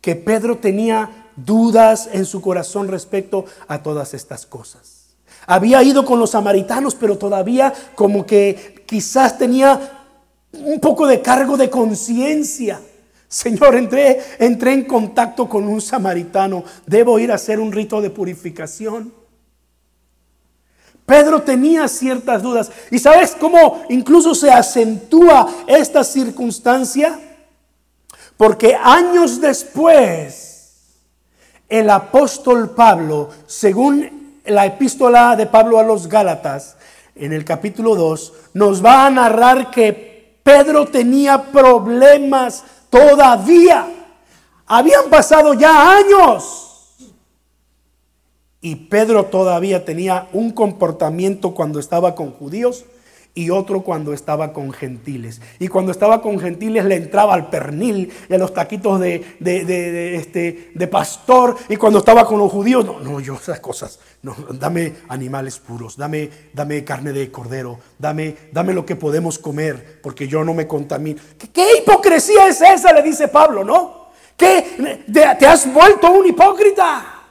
[0.01, 5.17] Que Pedro tenía dudas en su corazón respecto a todas estas cosas.
[5.47, 10.07] Había ido con los samaritanos, pero todavía como que quizás tenía
[10.53, 12.81] un poco de cargo de conciencia.
[13.29, 16.65] Señor, entré, entré en contacto con un samaritano.
[16.87, 19.13] Debo ir a hacer un rito de purificación.
[21.05, 22.71] Pedro tenía ciertas dudas.
[22.91, 27.19] ¿Y sabes cómo incluso se acentúa esta circunstancia?
[28.37, 30.54] Porque años después,
[31.79, 36.77] el apóstol Pablo, según la epístola de Pablo a los Gálatas,
[37.17, 43.89] en el capítulo 2, nos va a narrar que Pedro tenía problemas todavía.
[44.67, 46.95] Habían pasado ya años
[48.61, 52.85] y Pedro todavía tenía un comportamiento cuando estaba con judíos
[53.35, 55.41] y otro cuando estaba con gentiles.
[55.59, 60.17] Y cuando estaba con gentiles le entraba al pernil y a los taquitos de, de,
[60.17, 61.57] este, de pastor.
[61.69, 65.97] Y cuando estaba con los judíos, no, no, yo esas cosas, no, dame animales puros,
[65.97, 70.69] dame, dame carne de cordero, dame, dame lo que podemos comer, porque yo no me
[70.69, 71.21] contamino.
[71.37, 72.93] ¿Qué, qué hipocresía es esa?
[72.93, 74.05] Le dice Pablo, ¿no?
[74.37, 75.03] ¿Qué?
[75.13, 77.23] ¿Te has vuelto un hipócrita?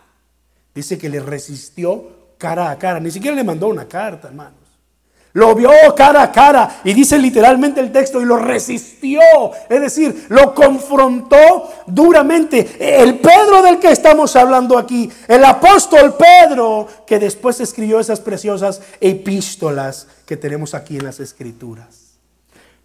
[0.76, 3.00] Dice que le resistió cara a cara.
[3.00, 4.63] Ni siquiera le mandó una carta, hermanos.
[5.34, 9.20] Lo vio cara a cara y dice literalmente el texto y lo resistió.
[9.68, 12.76] Es decir, lo confrontó duramente.
[12.80, 18.82] El Pedro del que estamos hablando aquí, el apóstol Pedro, que después escribió esas preciosas
[19.02, 22.03] epístolas que tenemos aquí en las escrituras.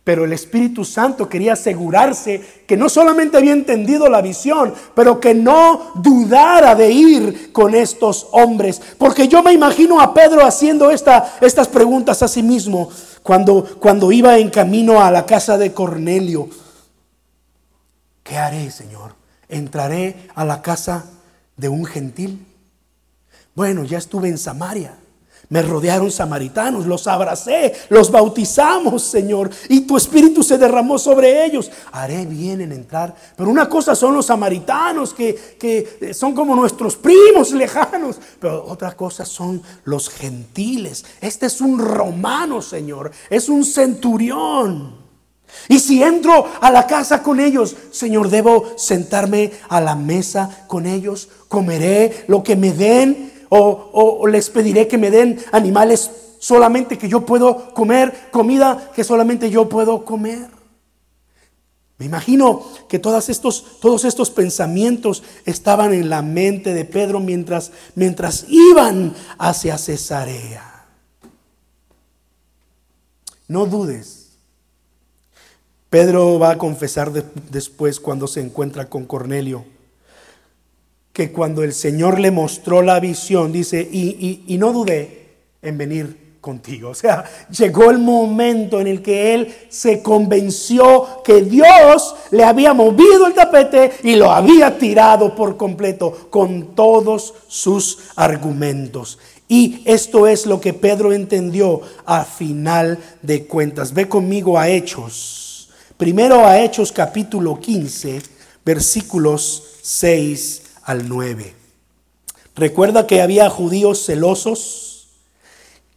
[0.09, 5.35] Pero el Espíritu Santo quería asegurarse que no solamente había entendido la visión, pero que
[5.35, 8.81] no dudara de ir con estos hombres.
[8.97, 12.89] Porque yo me imagino a Pedro haciendo esta, estas preguntas a sí mismo
[13.23, 16.49] cuando, cuando iba en camino a la casa de Cornelio.
[18.23, 19.15] ¿Qué haré, Señor?
[19.47, 21.05] ¿Entraré a la casa
[21.55, 22.47] de un gentil?
[23.55, 24.95] Bueno, ya estuve en Samaria.
[25.51, 31.71] Me rodearon samaritanos, los abracé, los bautizamos, Señor, y tu espíritu se derramó sobre ellos.
[31.91, 33.15] Haré bien en entrar.
[33.35, 38.95] Pero una cosa son los samaritanos, que, que son como nuestros primos lejanos, pero otra
[38.95, 41.07] cosa son los gentiles.
[41.19, 45.09] Este es un romano, Señor, es un centurión.
[45.67, 50.85] Y si entro a la casa con ellos, Señor, debo sentarme a la mesa con
[50.85, 57.09] ellos, comeré lo que me den o, les pediré que me den animales solamente que
[57.09, 60.49] yo puedo comer, comida que solamente yo puedo comer.
[61.99, 67.73] Me imagino que todos estos, todos estos pensamientos estaban en la mente de Pedro mientras,
[67.97, 70.87] mientras iban hacia Cesarea.
[73.49, 74.29] No dudes.
[75.91, 77.11] Pedro va a confesar
[77.51, 79.65] después cuando se encuentra con Cornelio
[81.19, 86.91] que cuando el Señor le mostró la visión, dice, y, no dudé en venir contigo.
[86.93, 92.73] O sea, llegó el momento en el que él se convenció que Dios le había
[92.73, 99.19] movido el tapete y lo había tirado por completo con todos sus argumentos.
[99.49, 103.93] Y esto es lo que Pedro entendió a final de cuentas.
[103.93, 105.69] Ve conmigo a Hechos.
[105.97, 108.23] Primero a Hechos capítulo 15,
[108.65, 111.55] versículos 6 al 9.
[112.57, 115.11] Recuerda que había judíos celosos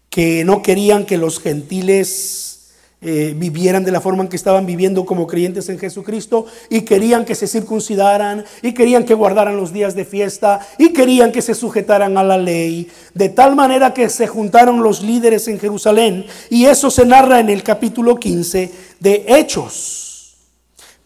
[0.09, 5.05] que no querían que los gentiles eh, vivieran de la forma en que estaban viviendo
[5.05, 9.95] como creyentes en Jesucristo y querían que se circuncidaran y querían que guardaran los días
[9.95, 14.27] de fiesta y querían que se sujetaran a la ley, de tal manera que se
[14.27, 20.35] juntaron los líderes en Jerusalén y eso se narra en el capítulo 15 de Hechos.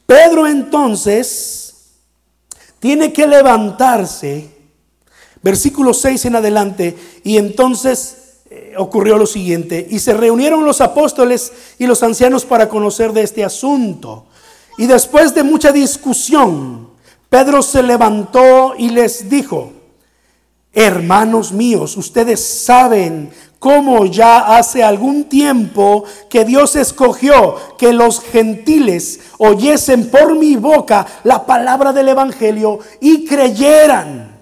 [0.08, 1.65] Pedro entonces
[2.80, 4.50] tiene que levantarse,
[5.42, 11.52] versículo 6 en adelante, y entonces eh, ocurrió lo siguiente, y se reunieron los apóstoles
[11.78, 14.26] y los ancianos para conocer de este asunto.
[14.78, 16.90] Y después de mucha discusión,
[17.30, 19.72] Pedro se levantó y les dijo,
[20.76, 29.22] hermanos míos, ustedes saben como ya hace algún tiempo que Dios escogió que los gentiles
[29.40, 34.36] oyesen por mi boca la palabra del Evangelio y creyeran.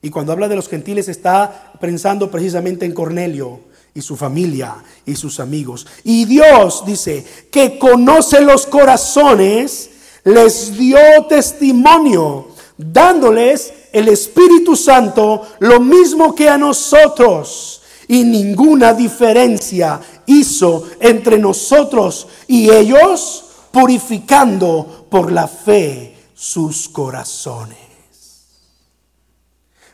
[0.00, 3.60] Y cuando habla de los gentiles está pensando precisamente en Cornelio
[3.92, 5.86] y su familia y sus amigos.
[6.04, 9.90] Y Dios dice que conoce los corazones,
[10.24, 10.98] les dio
[11.28, 17.82] testimonio, dándoles el Espíritu Santo lo mismo que a nosotros.
[18.06, 27.76] Y ninguna diferencia hizo entre nosotros y ellos, purificando por la fe sus corazones.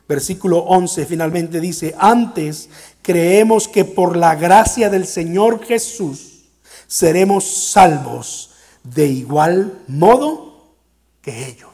[0.07, 2.69] Versículo 11 finalmente dice, antes
[3.03, 6.45] creemos que por la gracia del Señor Jesús
[6.87, 8.51] seremos salvos
[8.83, 10.77] de igual modo
[11.23, 11.74] que ellos.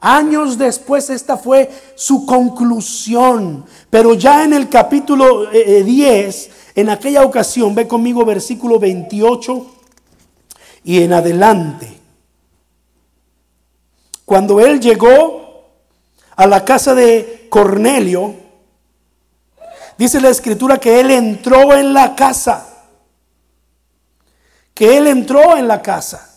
[0.00, 6.88] Años después esta fue su conclusión, pero ya en el capítulo 10, eh, eh, en
[6.88, 9.66] aquella ocasión, ve conmigo versículo 28
[10.84, 11.98] y en adelante.
[14.24, 15.66] Cuando él llegó
[16.34, 18.34] a la casa de Cornelio,
[19.98, 22.86] dice la escritura que él entró en la casa,
[24.72, 26.29] que él entró en la casa.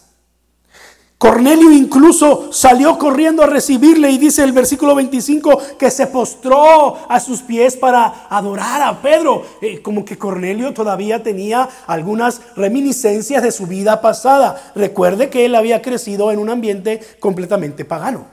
[1.24, 7.18] Cornelio incluso salió corriendo a recibirle y dice el versículo 25 que se postró a
[7.22, 9.46] sus pies para adorar a Pedro.
[9.62, 14.74] Eh, como que Cornelio todavía tenía algunas reminiscencias de su vida pasada.
[14.76, 18.26] Recuerde que él había crecido en un ambiente completamente pagano,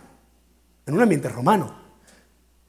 [0.84, 1.79] en un ambiente romano.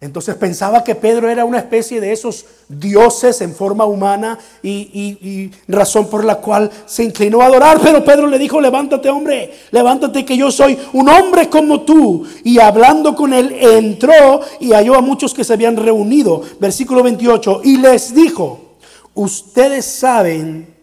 [0.02, 6.08] Entonces pensaba que Pedro era una especie de esos dioses en forma humana y, razón
[6.10, 7.80] por la cual se inclinó a adorar.
[7.80, 12.26] Pero Pedro le dijo, levántate hombre, levántate que yo soy un hombre como tú.
[12.44, 16.42] Y hablando con él, entró y halló a muchos que se habían reunido.
[16.60, 17.62] Versículo 28.
[17.64, 18.78] Y les dijo,
[19.14, 20.78] ustedes saben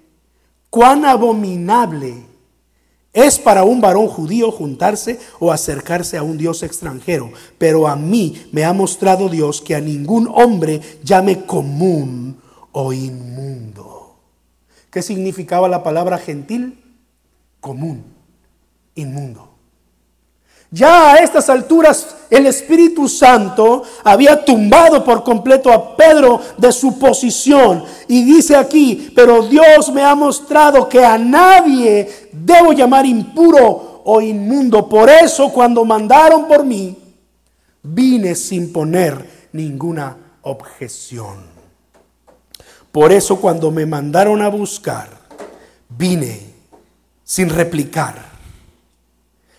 [0.70, 2.27] cuán abominable
[3.22, 8.48] es para un varón judío juntarse o acercarse a un Dios extranjero, pero a mí
[8.52, 12.38] me ha mostrado Dios que a ningún hombre llame común
[12.72, 14.16] o inmundo.
[14.90, 16.82] ¿Qué significaba la palabra gentil?
[17.60, 18.04] Común,
[18.94, 19.47] inmundo.
[20.70, 26.98] Ya a estas alturas el Espíritu Santo había tumbado por completo a Pedro de su
[26.98, 27.84] posición.
[28.06, 34.20] Y dice aquí, pero Dios me ha mostrado que a nadie debo llamar impuro o
[34.20, 34.88] inmundo.
[34.88, 36.98] Por eso cuando mandaron por mí,
[37.82, 41.46] vine sin poner ninguna objeción.
[42.92, 45.08] Por eso cuando me mandaron a buscar,
[45.88, 46.40] vine
[47.24, 48.22] sin replicar.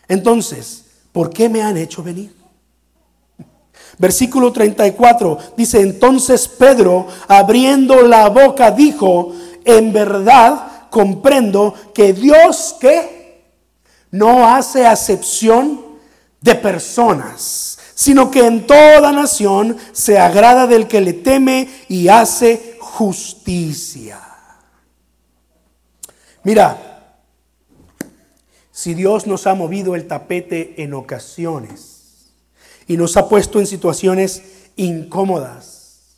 [0.07, 2.36] Entonces, ¿por qué me han hecho venir?
[3.97, 9.34] Versículo 34 dice, entonces Pedro, abriendo la boca, dijo,
[9.66, 13.43] en verdad comprendo que Dios que
[14.12, 15.82] no hace acepción
[16.41, 22.78] de personas, sino que en toda nación se agrada del que le teme y hace
[22.80, 24.20] justicia.
[26.43, 26.89] Mira,
[28.80, 32.32] si Dios nos ha movido el tapete en ocasiones
[32.88, 34.42] y nos ha puesto en situaciones
[34.78, 36.16] incómodas,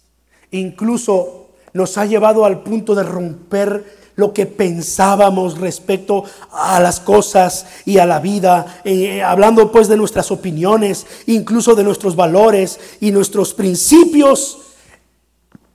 [0.51, 7.66] incluso nos ha llevado al punto de romper lo que pensábamos respecto a las cosas
[7.84, 13.12] y a la vida, eh, hablando pues de nuestras opiniones, incluso de nuestros valores y
[13.12, 14.59] nuestros principios,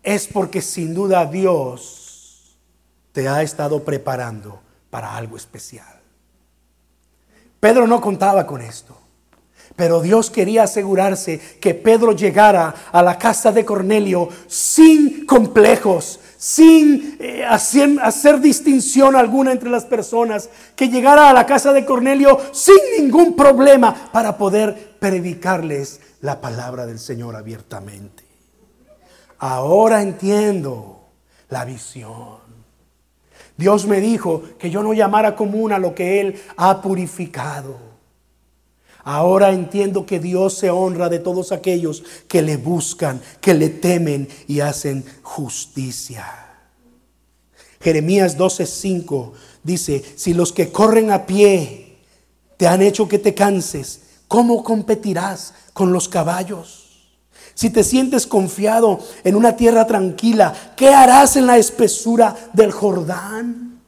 [0.05, 2.57] es porque sin duda Dios
[3.11, 5.96] te ha estado preparando para algo especial.
[7.61, 8.97] Pedro no contaba con esto.
[9.77, 17.19] Pero Dios quería asegurarse que Pedro llegara a la casa de Cornelio sin complejos, sin
[17.21, 22.41] eh, hacer, hacer, distinción alguna entre las personas, que llegara a la casa de Cornelio
[22.53, 28.25] sin ningún problema para poder predicarles la palabra del Señor abiertamente.
[29.39, 31.05] Ahora entiendo
[31.51, 32.46] la visión.
[33.57, 37.77] Dios me dijo que yo no llamara común a lo que Él ha purificado.
[39.03, 44.29] Ahora entiendo que Dios se honra de todos aquellos que le buscan, que le temen
[44.49, 46.27] y hacen justicia.
[47.81, 49.33] Jeremías 12:5
[49.63, 51.99] dice, si los que corren a pie
[52.57, 56.86] te han hecho que te canses, ¿cómo competirás con los caballos?
[57.57, 63.81] Si te sientes confiado en una tierra tranquila, ¿qué harás en la espesura del Jordán?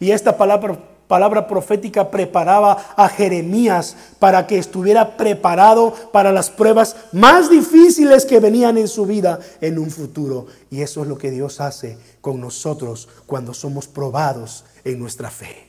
[0.00, 6.96] Y esta palabra, palabra profética preparaba a Jeremías para que estuviera preparado para las pruebas
[7.12, 10.46] más difíciles que venían en su vida en un futuro.
[10.70, 15.67] Y eso es lo que Dios hace con nosotros cuando somos probados en nuestra fe.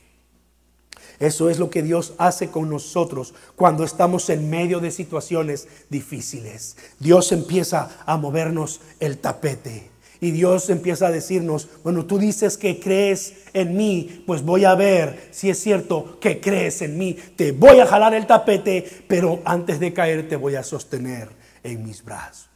[1.19, 6.77] Eso es lo que Dios hace con nosotros cuando estamos en medio de situaciones difíciles.
[6.99, 9.91] Dios empieza a movernos el tapete
[10.21, 14.75] Y Dios empieza a decirnos, bueno, tú dices que crees en mí, pues voy a
[14.75, 17.17] ver si es cierto que crees en mí.
[17.35, 21.29] Te voy a jalar el tapete, pero antes de caer te voy a sostener
[21.63, 22.49] en mis brazos.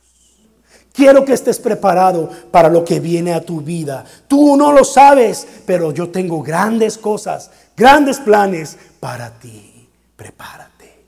[0.94, 4.06] Quiero que estés preparado para lo que viene a tu vida.
[4.28, 9.88] Tú no lo sabes, pero yo tengo grandes cosas, grandes planes para ti.
[10.16, 11.06] Prepárate.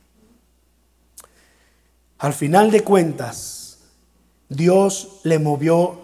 [2.20, 3.80] Al final de cuentas,
[4.50, 6.00] Dios le movió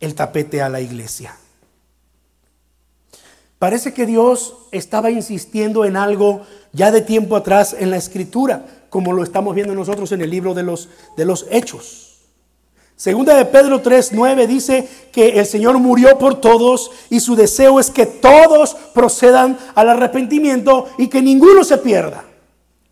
[0.00, 1.36] el tapete a la iglesia.
[3.58, 6.42] Parece que Dios estaba insistiendo en algo
[6.72, 10.52] ya de tiempo atrás en la escritura, como lo estamos viendo nosotros en el libro
[10.52, 12.11] de los, de los Hechos.
[13.02, 17.90] Segunda de Pedro 3:9 dice que el Señor murió por todos y su deseo es
[17.90, 22.24] que todos procedan al arrepentimiento y que ninguno se pierda.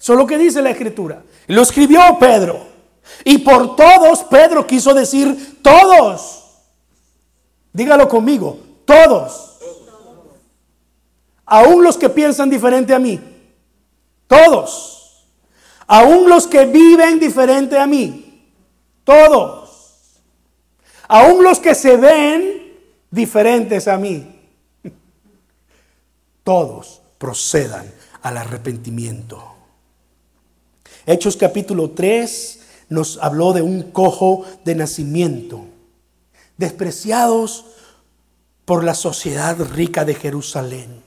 [0.00, 1.22] Eso es lo que dice la escritura.
[1.46, 2.58] Lo escribió Pedro.
[3.22, 6.42] Y por todos, Pedro quiso decir todos.
[7.72, 9.58] Dígalo conmigo, todos.
[11.46, 13.20] Aún los que piensan diferente a mí.
[14.26, 15.28] Todos.
[15.86, 18.48] Aún los que viven diferente a mí.
[19.04, 19.59] Todos.
[21.12, 22.72] Aún los que se ven
[23.10, 24.32] diferentes a mí.
[26.44, 27.92] Todos procedan
[28.22, 29.42] al arrepentimiento.
[31.06, 35.64] Hechos capítulo 3 nos habló de un cojo de nacimiento
[36.56, 37.64] despreciados
[38.64, 41.02] por la sociedad rica de Jerusalén.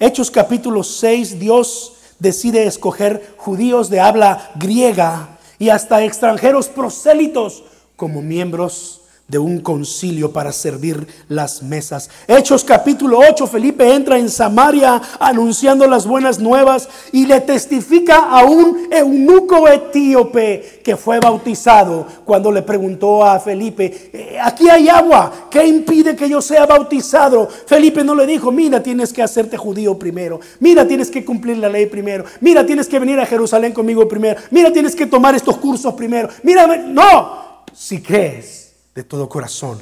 [0.00, 7.64] Hechos capítulo 6, Dios decide escoger judíos de habla griega y hasta extranjeros prosélitos
[7.96, 12.10] como miembros de un concilio para servir las mesas.
[12.28, 18.44] Hechos capítulo 8, Felipe entra en Samaria anunciando las buenas nuevas y le testifica a
[18.44, 25.48] un eunuco etíope que fue bautizado cuando le preguntó a Felipe, eh, aquí hay agua,
[25.50, 27.48] ¿qué impide que yo sea bautizado?
[27.48, 31.70] Felipe no le dijo, mira, tienes que hacerte judío primero, mira, tienes que cumplir la
[31.70, 35.56] ley primero, mira, tienes que venir a Jerusalén conmigo primero, mira, tienes que tomar estos
[35.56, 38.63] cursos primero, mira, no, si crees
[38.94, 39.78] de todo corazón.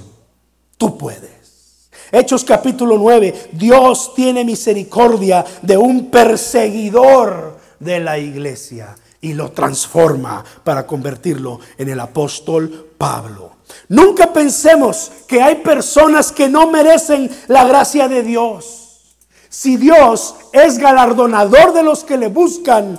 [0.78, 1.90] Tú puedes.
[2.10, 3.50] Hechos capítulo 9.
[3.52, 11.88] Dios tiene misericordia de un perseguidor de la iglesia y lo transforma para convertirlo en
[11.88, 13.52] el apóstol Pablo.
[13.88, 19.16] Nunca pensemos que hay personas que no merecen la gracia de Dios.
[19.48, 22.98] Si Dios es galardonador de los que le buscan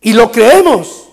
[0.00, 1.08] y lo creemos,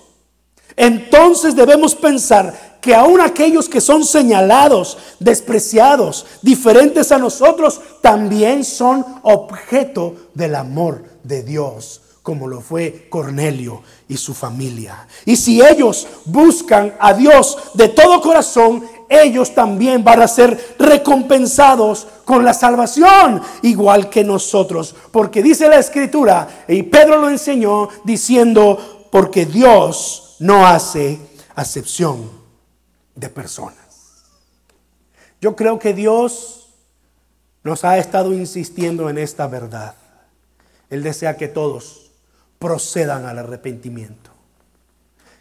[0.76, 9.04] entonces debemos pensar que aún aquellos que son señalados, despreciados, diferentes a nosotros, también son
[9.24, 15.08] objeto del amor de Dios, como lo fue Cornelio y su familia.
[15.26, 22.06] Y si ellos buscan a Dios de todo corazón, ellos también van a ser recompensados
[22.24, 24.94] con la salvación, igual que nosotros.
[25.12, 31.18] Porque dice la escritura, y Pedro lo enseñó diciendo, porque Dios no hace
[31.56, 32.45] acepción
[33.16, 33.86] de personas.
[35.42, 36.70] Yo creo que Dios
[37.64, 39.96] nos ha estado insistiendo en esta verdad.
[40.90, 42.12] Él desea que todos
[42.60, 44.32] procedan al arrepentimiento.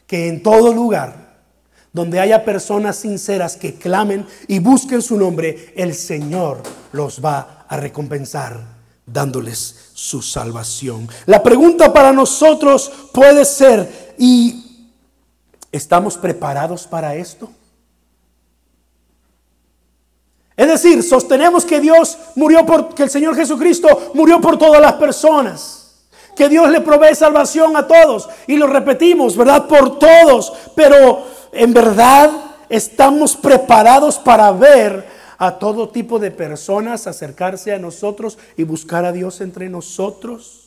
[0.06, 1.34] Que en todo lugar
[1.92, 6.60] donde haya personas sinceras que clamen y busquen su nombre, el Señor
[6.92, 8.60] los va a recompensar
[9.06, 11.08] dándoles su salvación.
[11.26, 14.90] La pregunta para nosotros puede ser, ¿y
[15.70, 17.50] estamos preparados para esto?
[20.56, 24.94] Es decir, sostenemos que Dios murió por, que el Señor Jesucristo murió por todas las
[24.94, 25.80] personas.
[26.36, 28.28] Que Dios le provee salvación a todos.
[28.46, 29.66] Y lo repetimos, ¿verdad?
[29.66, 30.52] Por todos.
[30.74, 32.30] Pero en verdad
[32.68, 35.06] estamos preparados para ver
[35.38, 40.60] a todo tipo de personas acercarse a nosotros y buscar a Dios entre nosotros.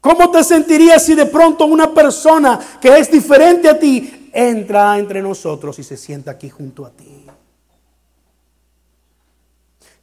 [0.00, 5.22] ¿Cómo te sentirías si de pronto una persona que es diferente a ti entra entre
[5.22, 7.24] nosotros y se sienta aquí junto a ti.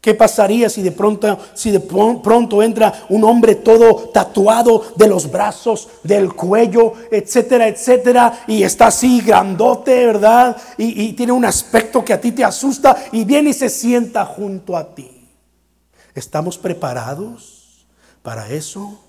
[0.01, 5.31] ¿Qué pasaría si de pronto, si de pronto entra un hombre todo tatuado de los
[5.31, 10.57] brazos, del cuello, etcétera, etcétera, y está así grandote, ¿verdad?
[10.77, 14.25] Y, y tiene un aspecto que a ti te asusta y viene y se sienta
[14.25, 15.29] junto a ti.
[16.13, 17.85] ¿Estamos preparados
[18.21, 19.02] para eso?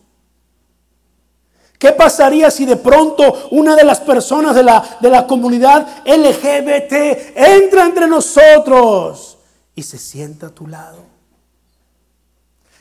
[1.85, 7.37] ¿Qué pasaría si de pronto una de las personas de la, de la comunidad LGBT
[7.37, 9.37] entra entre nosotros
[9.74, 11.01] y se sienta a tu lado?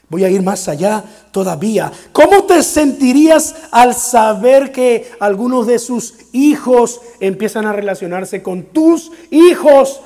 [0.08, 1.92] Voy a ir más allá todavía.
[2.14, 9.12] ¿Cómo te sentirías al saber que algunos de sus hijos empiezan a relacionarse con tus
[9.32, 10.00] hijos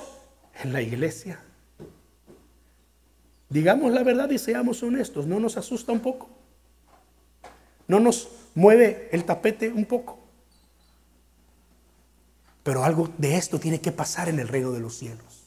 [0.63, 1.39] en la iglesia?
[3.47, 6.29] Digamos la verdad y seamos honestos, ¿no nos asusta un poco?
[7.87, 8.27] ¿No nos
[8.57, 10.17] mueve el tapete un poco?
[12.63, 15.43] Pero algo de esto tiene que pasar en el reino de los cielos.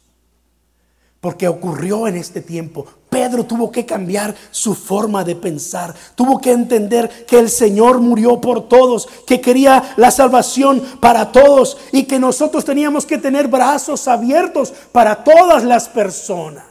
[1.21, 2.87] Porque ocurrió en este tiempo.
[3.11, 5.95] Pedro tuvo que cambiar su forma de pensar.
[6.15, 11.77] Tuvo que entender que el Señor murió por todos, que quería la salvación para todos
[11.93, 16.65] y que nosotros teníamos que tener brazos abiertos para todas las personas.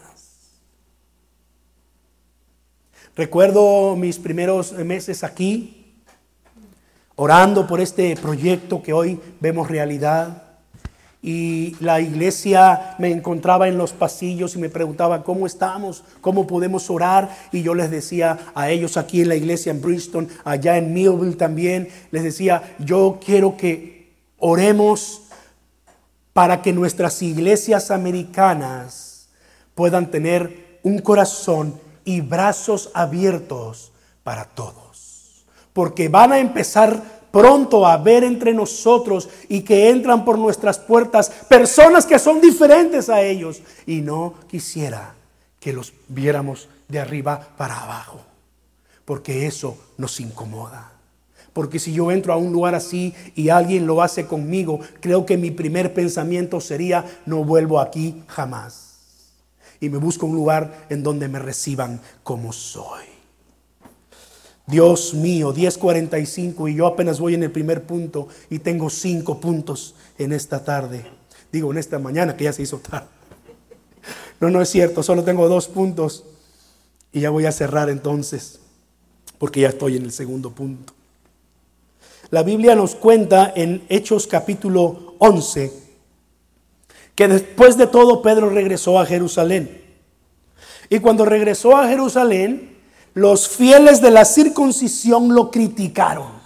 [3.15, 5.78] Recuerdo mis primeros meses aquí,
[7.19, 10.43] orando por este proyecto que hoy vemos realidad.
[11.21, 16.89] Y la iglesia me encontraba en los pasillos y me preguntaba cómo estamos, cómo podemos
[16.89, 17.29] orar.
[17.51, 21.35] Y yo les decía a ellos aquí en la iglesia en Bristol, allá en Millville
[21.35, 25.23] también, les decía, yo quiero que oremos
[26.31, 29.27] para que nuestras iglesias americanas
[29.75, 33.91] puedan tener un corazón y brazos abiertos
[34.23, 34.88] para todos.
[35.79, 37.01] Porque van a empezar
[37.31, 43.07] pronto a ver entre nosotros y que entran por nuestras puertas personas que son diferentes
[43.07, 43.61] a ellos.
[43.85, 45.13] Y no quisiera
[45.57, 48.19] que los viéramos de arriba para abajo.
[49.05, 50.91] Porque eso nos incomoda.
[51.53, 55.37] Porque si yo entro a un lugar así y alguien lo hace conmigo, creo que
[55.37, 58.97] mi primer pensamiento sería, no vuelvo aquí jamás
[59.79, 63.18] y me busco un lugar en donde me reciban como soy.
[64.69, 69.95] Dios mío, 10:45 y yo apenas voy en el primer punto y tengo cinco puntos
[70.17, 71.05] en esta tarde.
[71.51, 73.07] Digo, en esta mañana que ya se hizo tarde.
[74.39, 76.23] No, no es cierto, solo tengo dos puntos
[77.11, 78.59] y ya voy a cerrar entonces,
[79.39, 80.93] porque ya estoy en el segundo punto.
[82.29, 85.73] La Biblia nos cuenta en Hechos capítulo 11
[87.15, 89.81] que después de todo Pedro regresó a Jerusalén.
[90.89, 92.68] Y cuando regresó a Jerusalén,
[93.13, 96.39] los fieles de la circuncisión lo criticaron.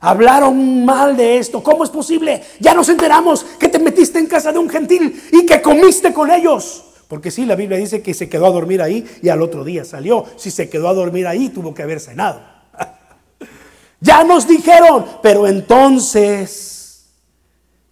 [0.00, 1.62] Hablaron mal de esto.
[1.62, 2.42] ¿Cómo es posible?
[2.58, 6.30] Ya nos enteramos que te metiste en casa de un gentil y que comiste con
[6.30, 6.84] ellos.
[7.06, 9.84] Porque sí, la Biblia dice que se quedó a dormir ahí y al otro día
[9.84, 10.24] salió.
[10.36, 12.40] Si se quedó a dormir ahí, tuvo que haber cenado.
[14.00, 16.70] ya nos dijeron, pero entonces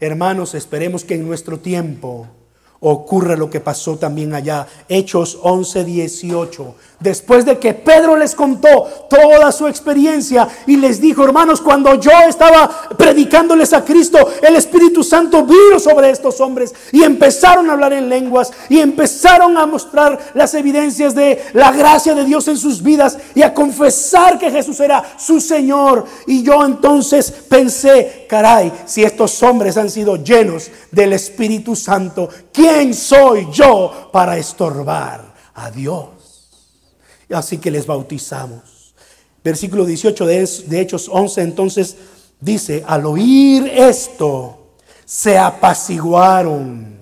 [0.00, 2.28] Hermanos, esperemos que en nuestro tiempo
[2.78, 4.68] ocurra lo que pasó también allá.
[4.88, 6.74] Hechos 11, 18.
[7.00, 12.10] Después de que Pedro les contó toda su experiencia y les dijo, hermanos, cuando yo
[12.28, 12.68] estaba
[12.98, 18.08] predicándoles a Cristo, el Espíritu Santo vino sobre estos hombres y empezaron a hablar en
[18.08, 23.16] lenguas y empezaron a mostrar las evidencias de la gracia de Dios en sus vidas
[23.32, 26.04] y a confesar que Jesús era su Señor.
[26.26, 32.92] Y yo entonces pensé, caray, si estos hombres han sido llenos del Espíritu Santo, ¿quién
[32.92, 36.17] soy yo para estorbar a Dios?
[37.30, 38.94] Así que les bautizamos.
[39.42, 41.96] Versículo 18 de, Hechos 11 entonces
[42.40, 44.74] dice, al oír esto,
[45.04, 46.98] se apaciguaron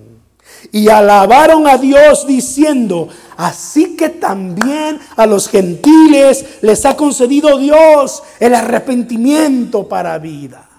[0.71, 8.23] y alabaron a Dios diciendo, así que también a los gentiles les ha concedido Dios
[8.39, 10.69] el arrepentimiento para vida.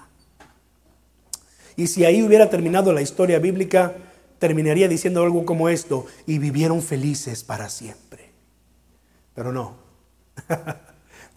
[1.75, 3.93] Y si ahí hubiera terminado la historia bíblica,
[4.39, 8.08] terminaría diciendo algo como esto, y vivieron felices para siempre.
[9.39, 9.73] Pero no.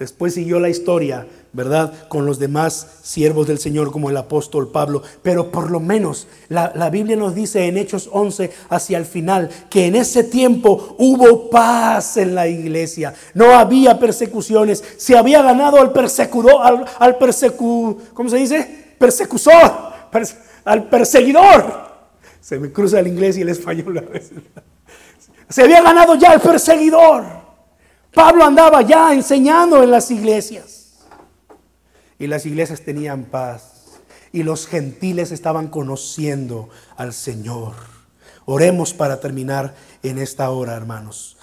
[0.00, 2.08] Después siguió la historia, ¿verdad?
[2.08, 5.04] Con los demás siervos del Señor como el apóstol Pablo.
[5.22, 9.50] Pero por lo menos la, la, Biblia nos dice en Hechos 11 hacia el final
[9.70, 13.14] que en ese tiempo hubo paz en la iglesia.
[13.34, 14.82] No había persecuciones.
[14.96, 18.96] Se había ganado al persecutor, al, al persecu, ¿cómo se dice?
[18.98, 19.70] Persecutor,
[20.64, 21.92] al perseguidor.
[22.40, 24.10] Se me cruza el inglés y el español.
[25.48, 27.41] Se había ganado ya al perseguidor.
[28.14, 30.98] Pablo andaba ya enseñando en las iglesias.
[32.18, 34.00] Y las iglesias tenían paz.
[34.32, 37.74] Y los gentiles estaban conociendo al Señor.
[38.44, 41.36] Oremos para terminar en esta hora, hermanos.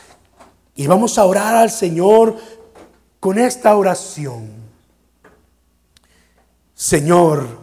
[0.75, 2.37] Y vamos a orar al Señor
[3.19, 4.49] con esta oración.
[6.73, 7.59] Señor,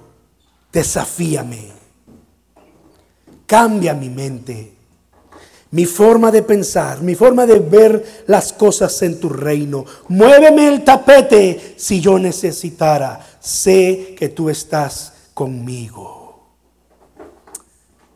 [0.72, 1.72] desafíame.
[3.46, 4.75] Cambia mi mente
[5.70, 9.84] mi forma de pensar, mi forma de ver las cosas en tu reino.
[10.08, 13.24] Muéveme el tapete si yo necesitara.
[13.40, 16.46] Sé que tú estás conmigo.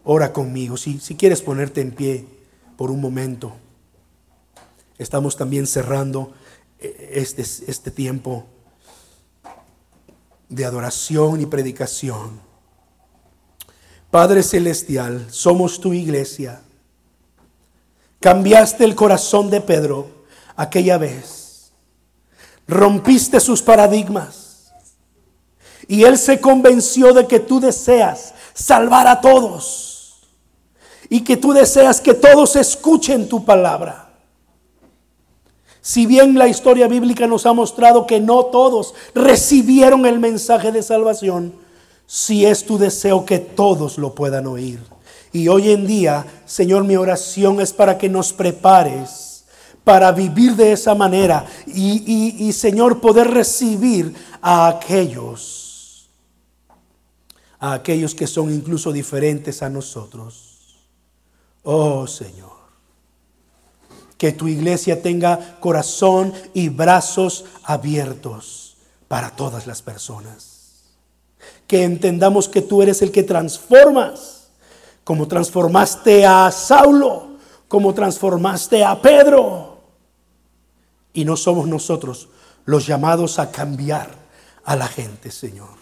[0.04, 2.24] Ora conmigo, si, si quieres ponerte en pie
[2.76, 3.52] por un momento.
[4.96, 6.32] Estamos también cerrando
[6.78, 8.46] eh, este, este tiempo
[10.48, 12.40] de adoración y predicación.
[14.10, 16.62] Padre Celestial, somos tu iglesia.
[18.20, 20.06] Cambiaste el corazón de Pedro
[20.54, 21.72] aquella vez.
[22.68, 24.72] Rompiste sus paradigmas.
[25.88, 30.20] Y él se convenció de que tú deseas salvar a todos.
[31.08, 34.10] Y que tú deseas que todos escuchen tu palabra.
[35.80, 40.82] Si bien la historia bíblica nos ha mostrado que no todos recibieron el mensaje de
[40.82, 41.54] salvación,
[42.06, 44.80] si es tu deseo que todos lo puedan oír.
[45.32, 49.44] Y hoy en día, Señor, mi oración es para que nos prepares
[49.84, 56.10] para vivir de esa manera y, y Señor, poder recibir a aquellos,
[57.58, 60.78] a aquellos que son incluso diferentes a nosotros.
[61.62, 62.60] Oh Señor
[64.20, 68.76] que tu iglesia tenga corazón y brazos abiertos
[69.08, 70.82] para todas las personas.
[71.66, 74.39] Que entendamos que tú eres el que transformas,
[75.10, 77.30] como transformaste a Saulo,
[77.66, 79.80] como transformaste a Pedro.
[81.12, 82.28] Y no somos nosotros
[82.64, 84.08] los llamados a cambiar
[84.64, 85.74] a la gente, Señor.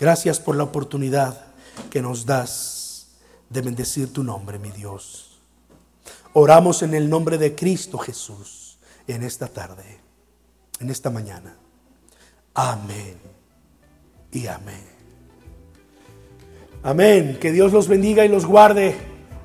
[0.00, 1.46] Gracias por la oportunidad
[1.88, 3.06] que nos das
[3.50, 5.38] de bendecir tu nombre, mi Dios.
[6.32, 10.00] Oramos en el nombre de Cristo Jesús en esta tarde,
[10.80, 11.56] en esta mañana.
[12.52, 13.16] Amén
[14.32, 14.95] y amén.
[16.86, 17.36] Amén.
[17.40, 18.94] Que Dios los bendiga y los guarde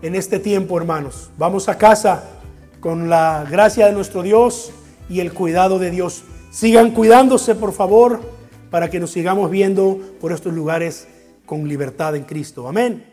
[0.04, 1.32] en este tiempo, hermanos.
[1.40, 2.24] Vamos a casa
[2.80, 4.72] con la gracia de nuestro Dios
[5.10, 6.24] y el cuidado de Dios.
[6.52, 8.22] Sigan cuidándose, por favor,
[8.70, 11.08] para que nos sigamos viendo por estos lugares
[11.48, 12.68] con libertad en Cristo.
[12.68, 13.11] Amén.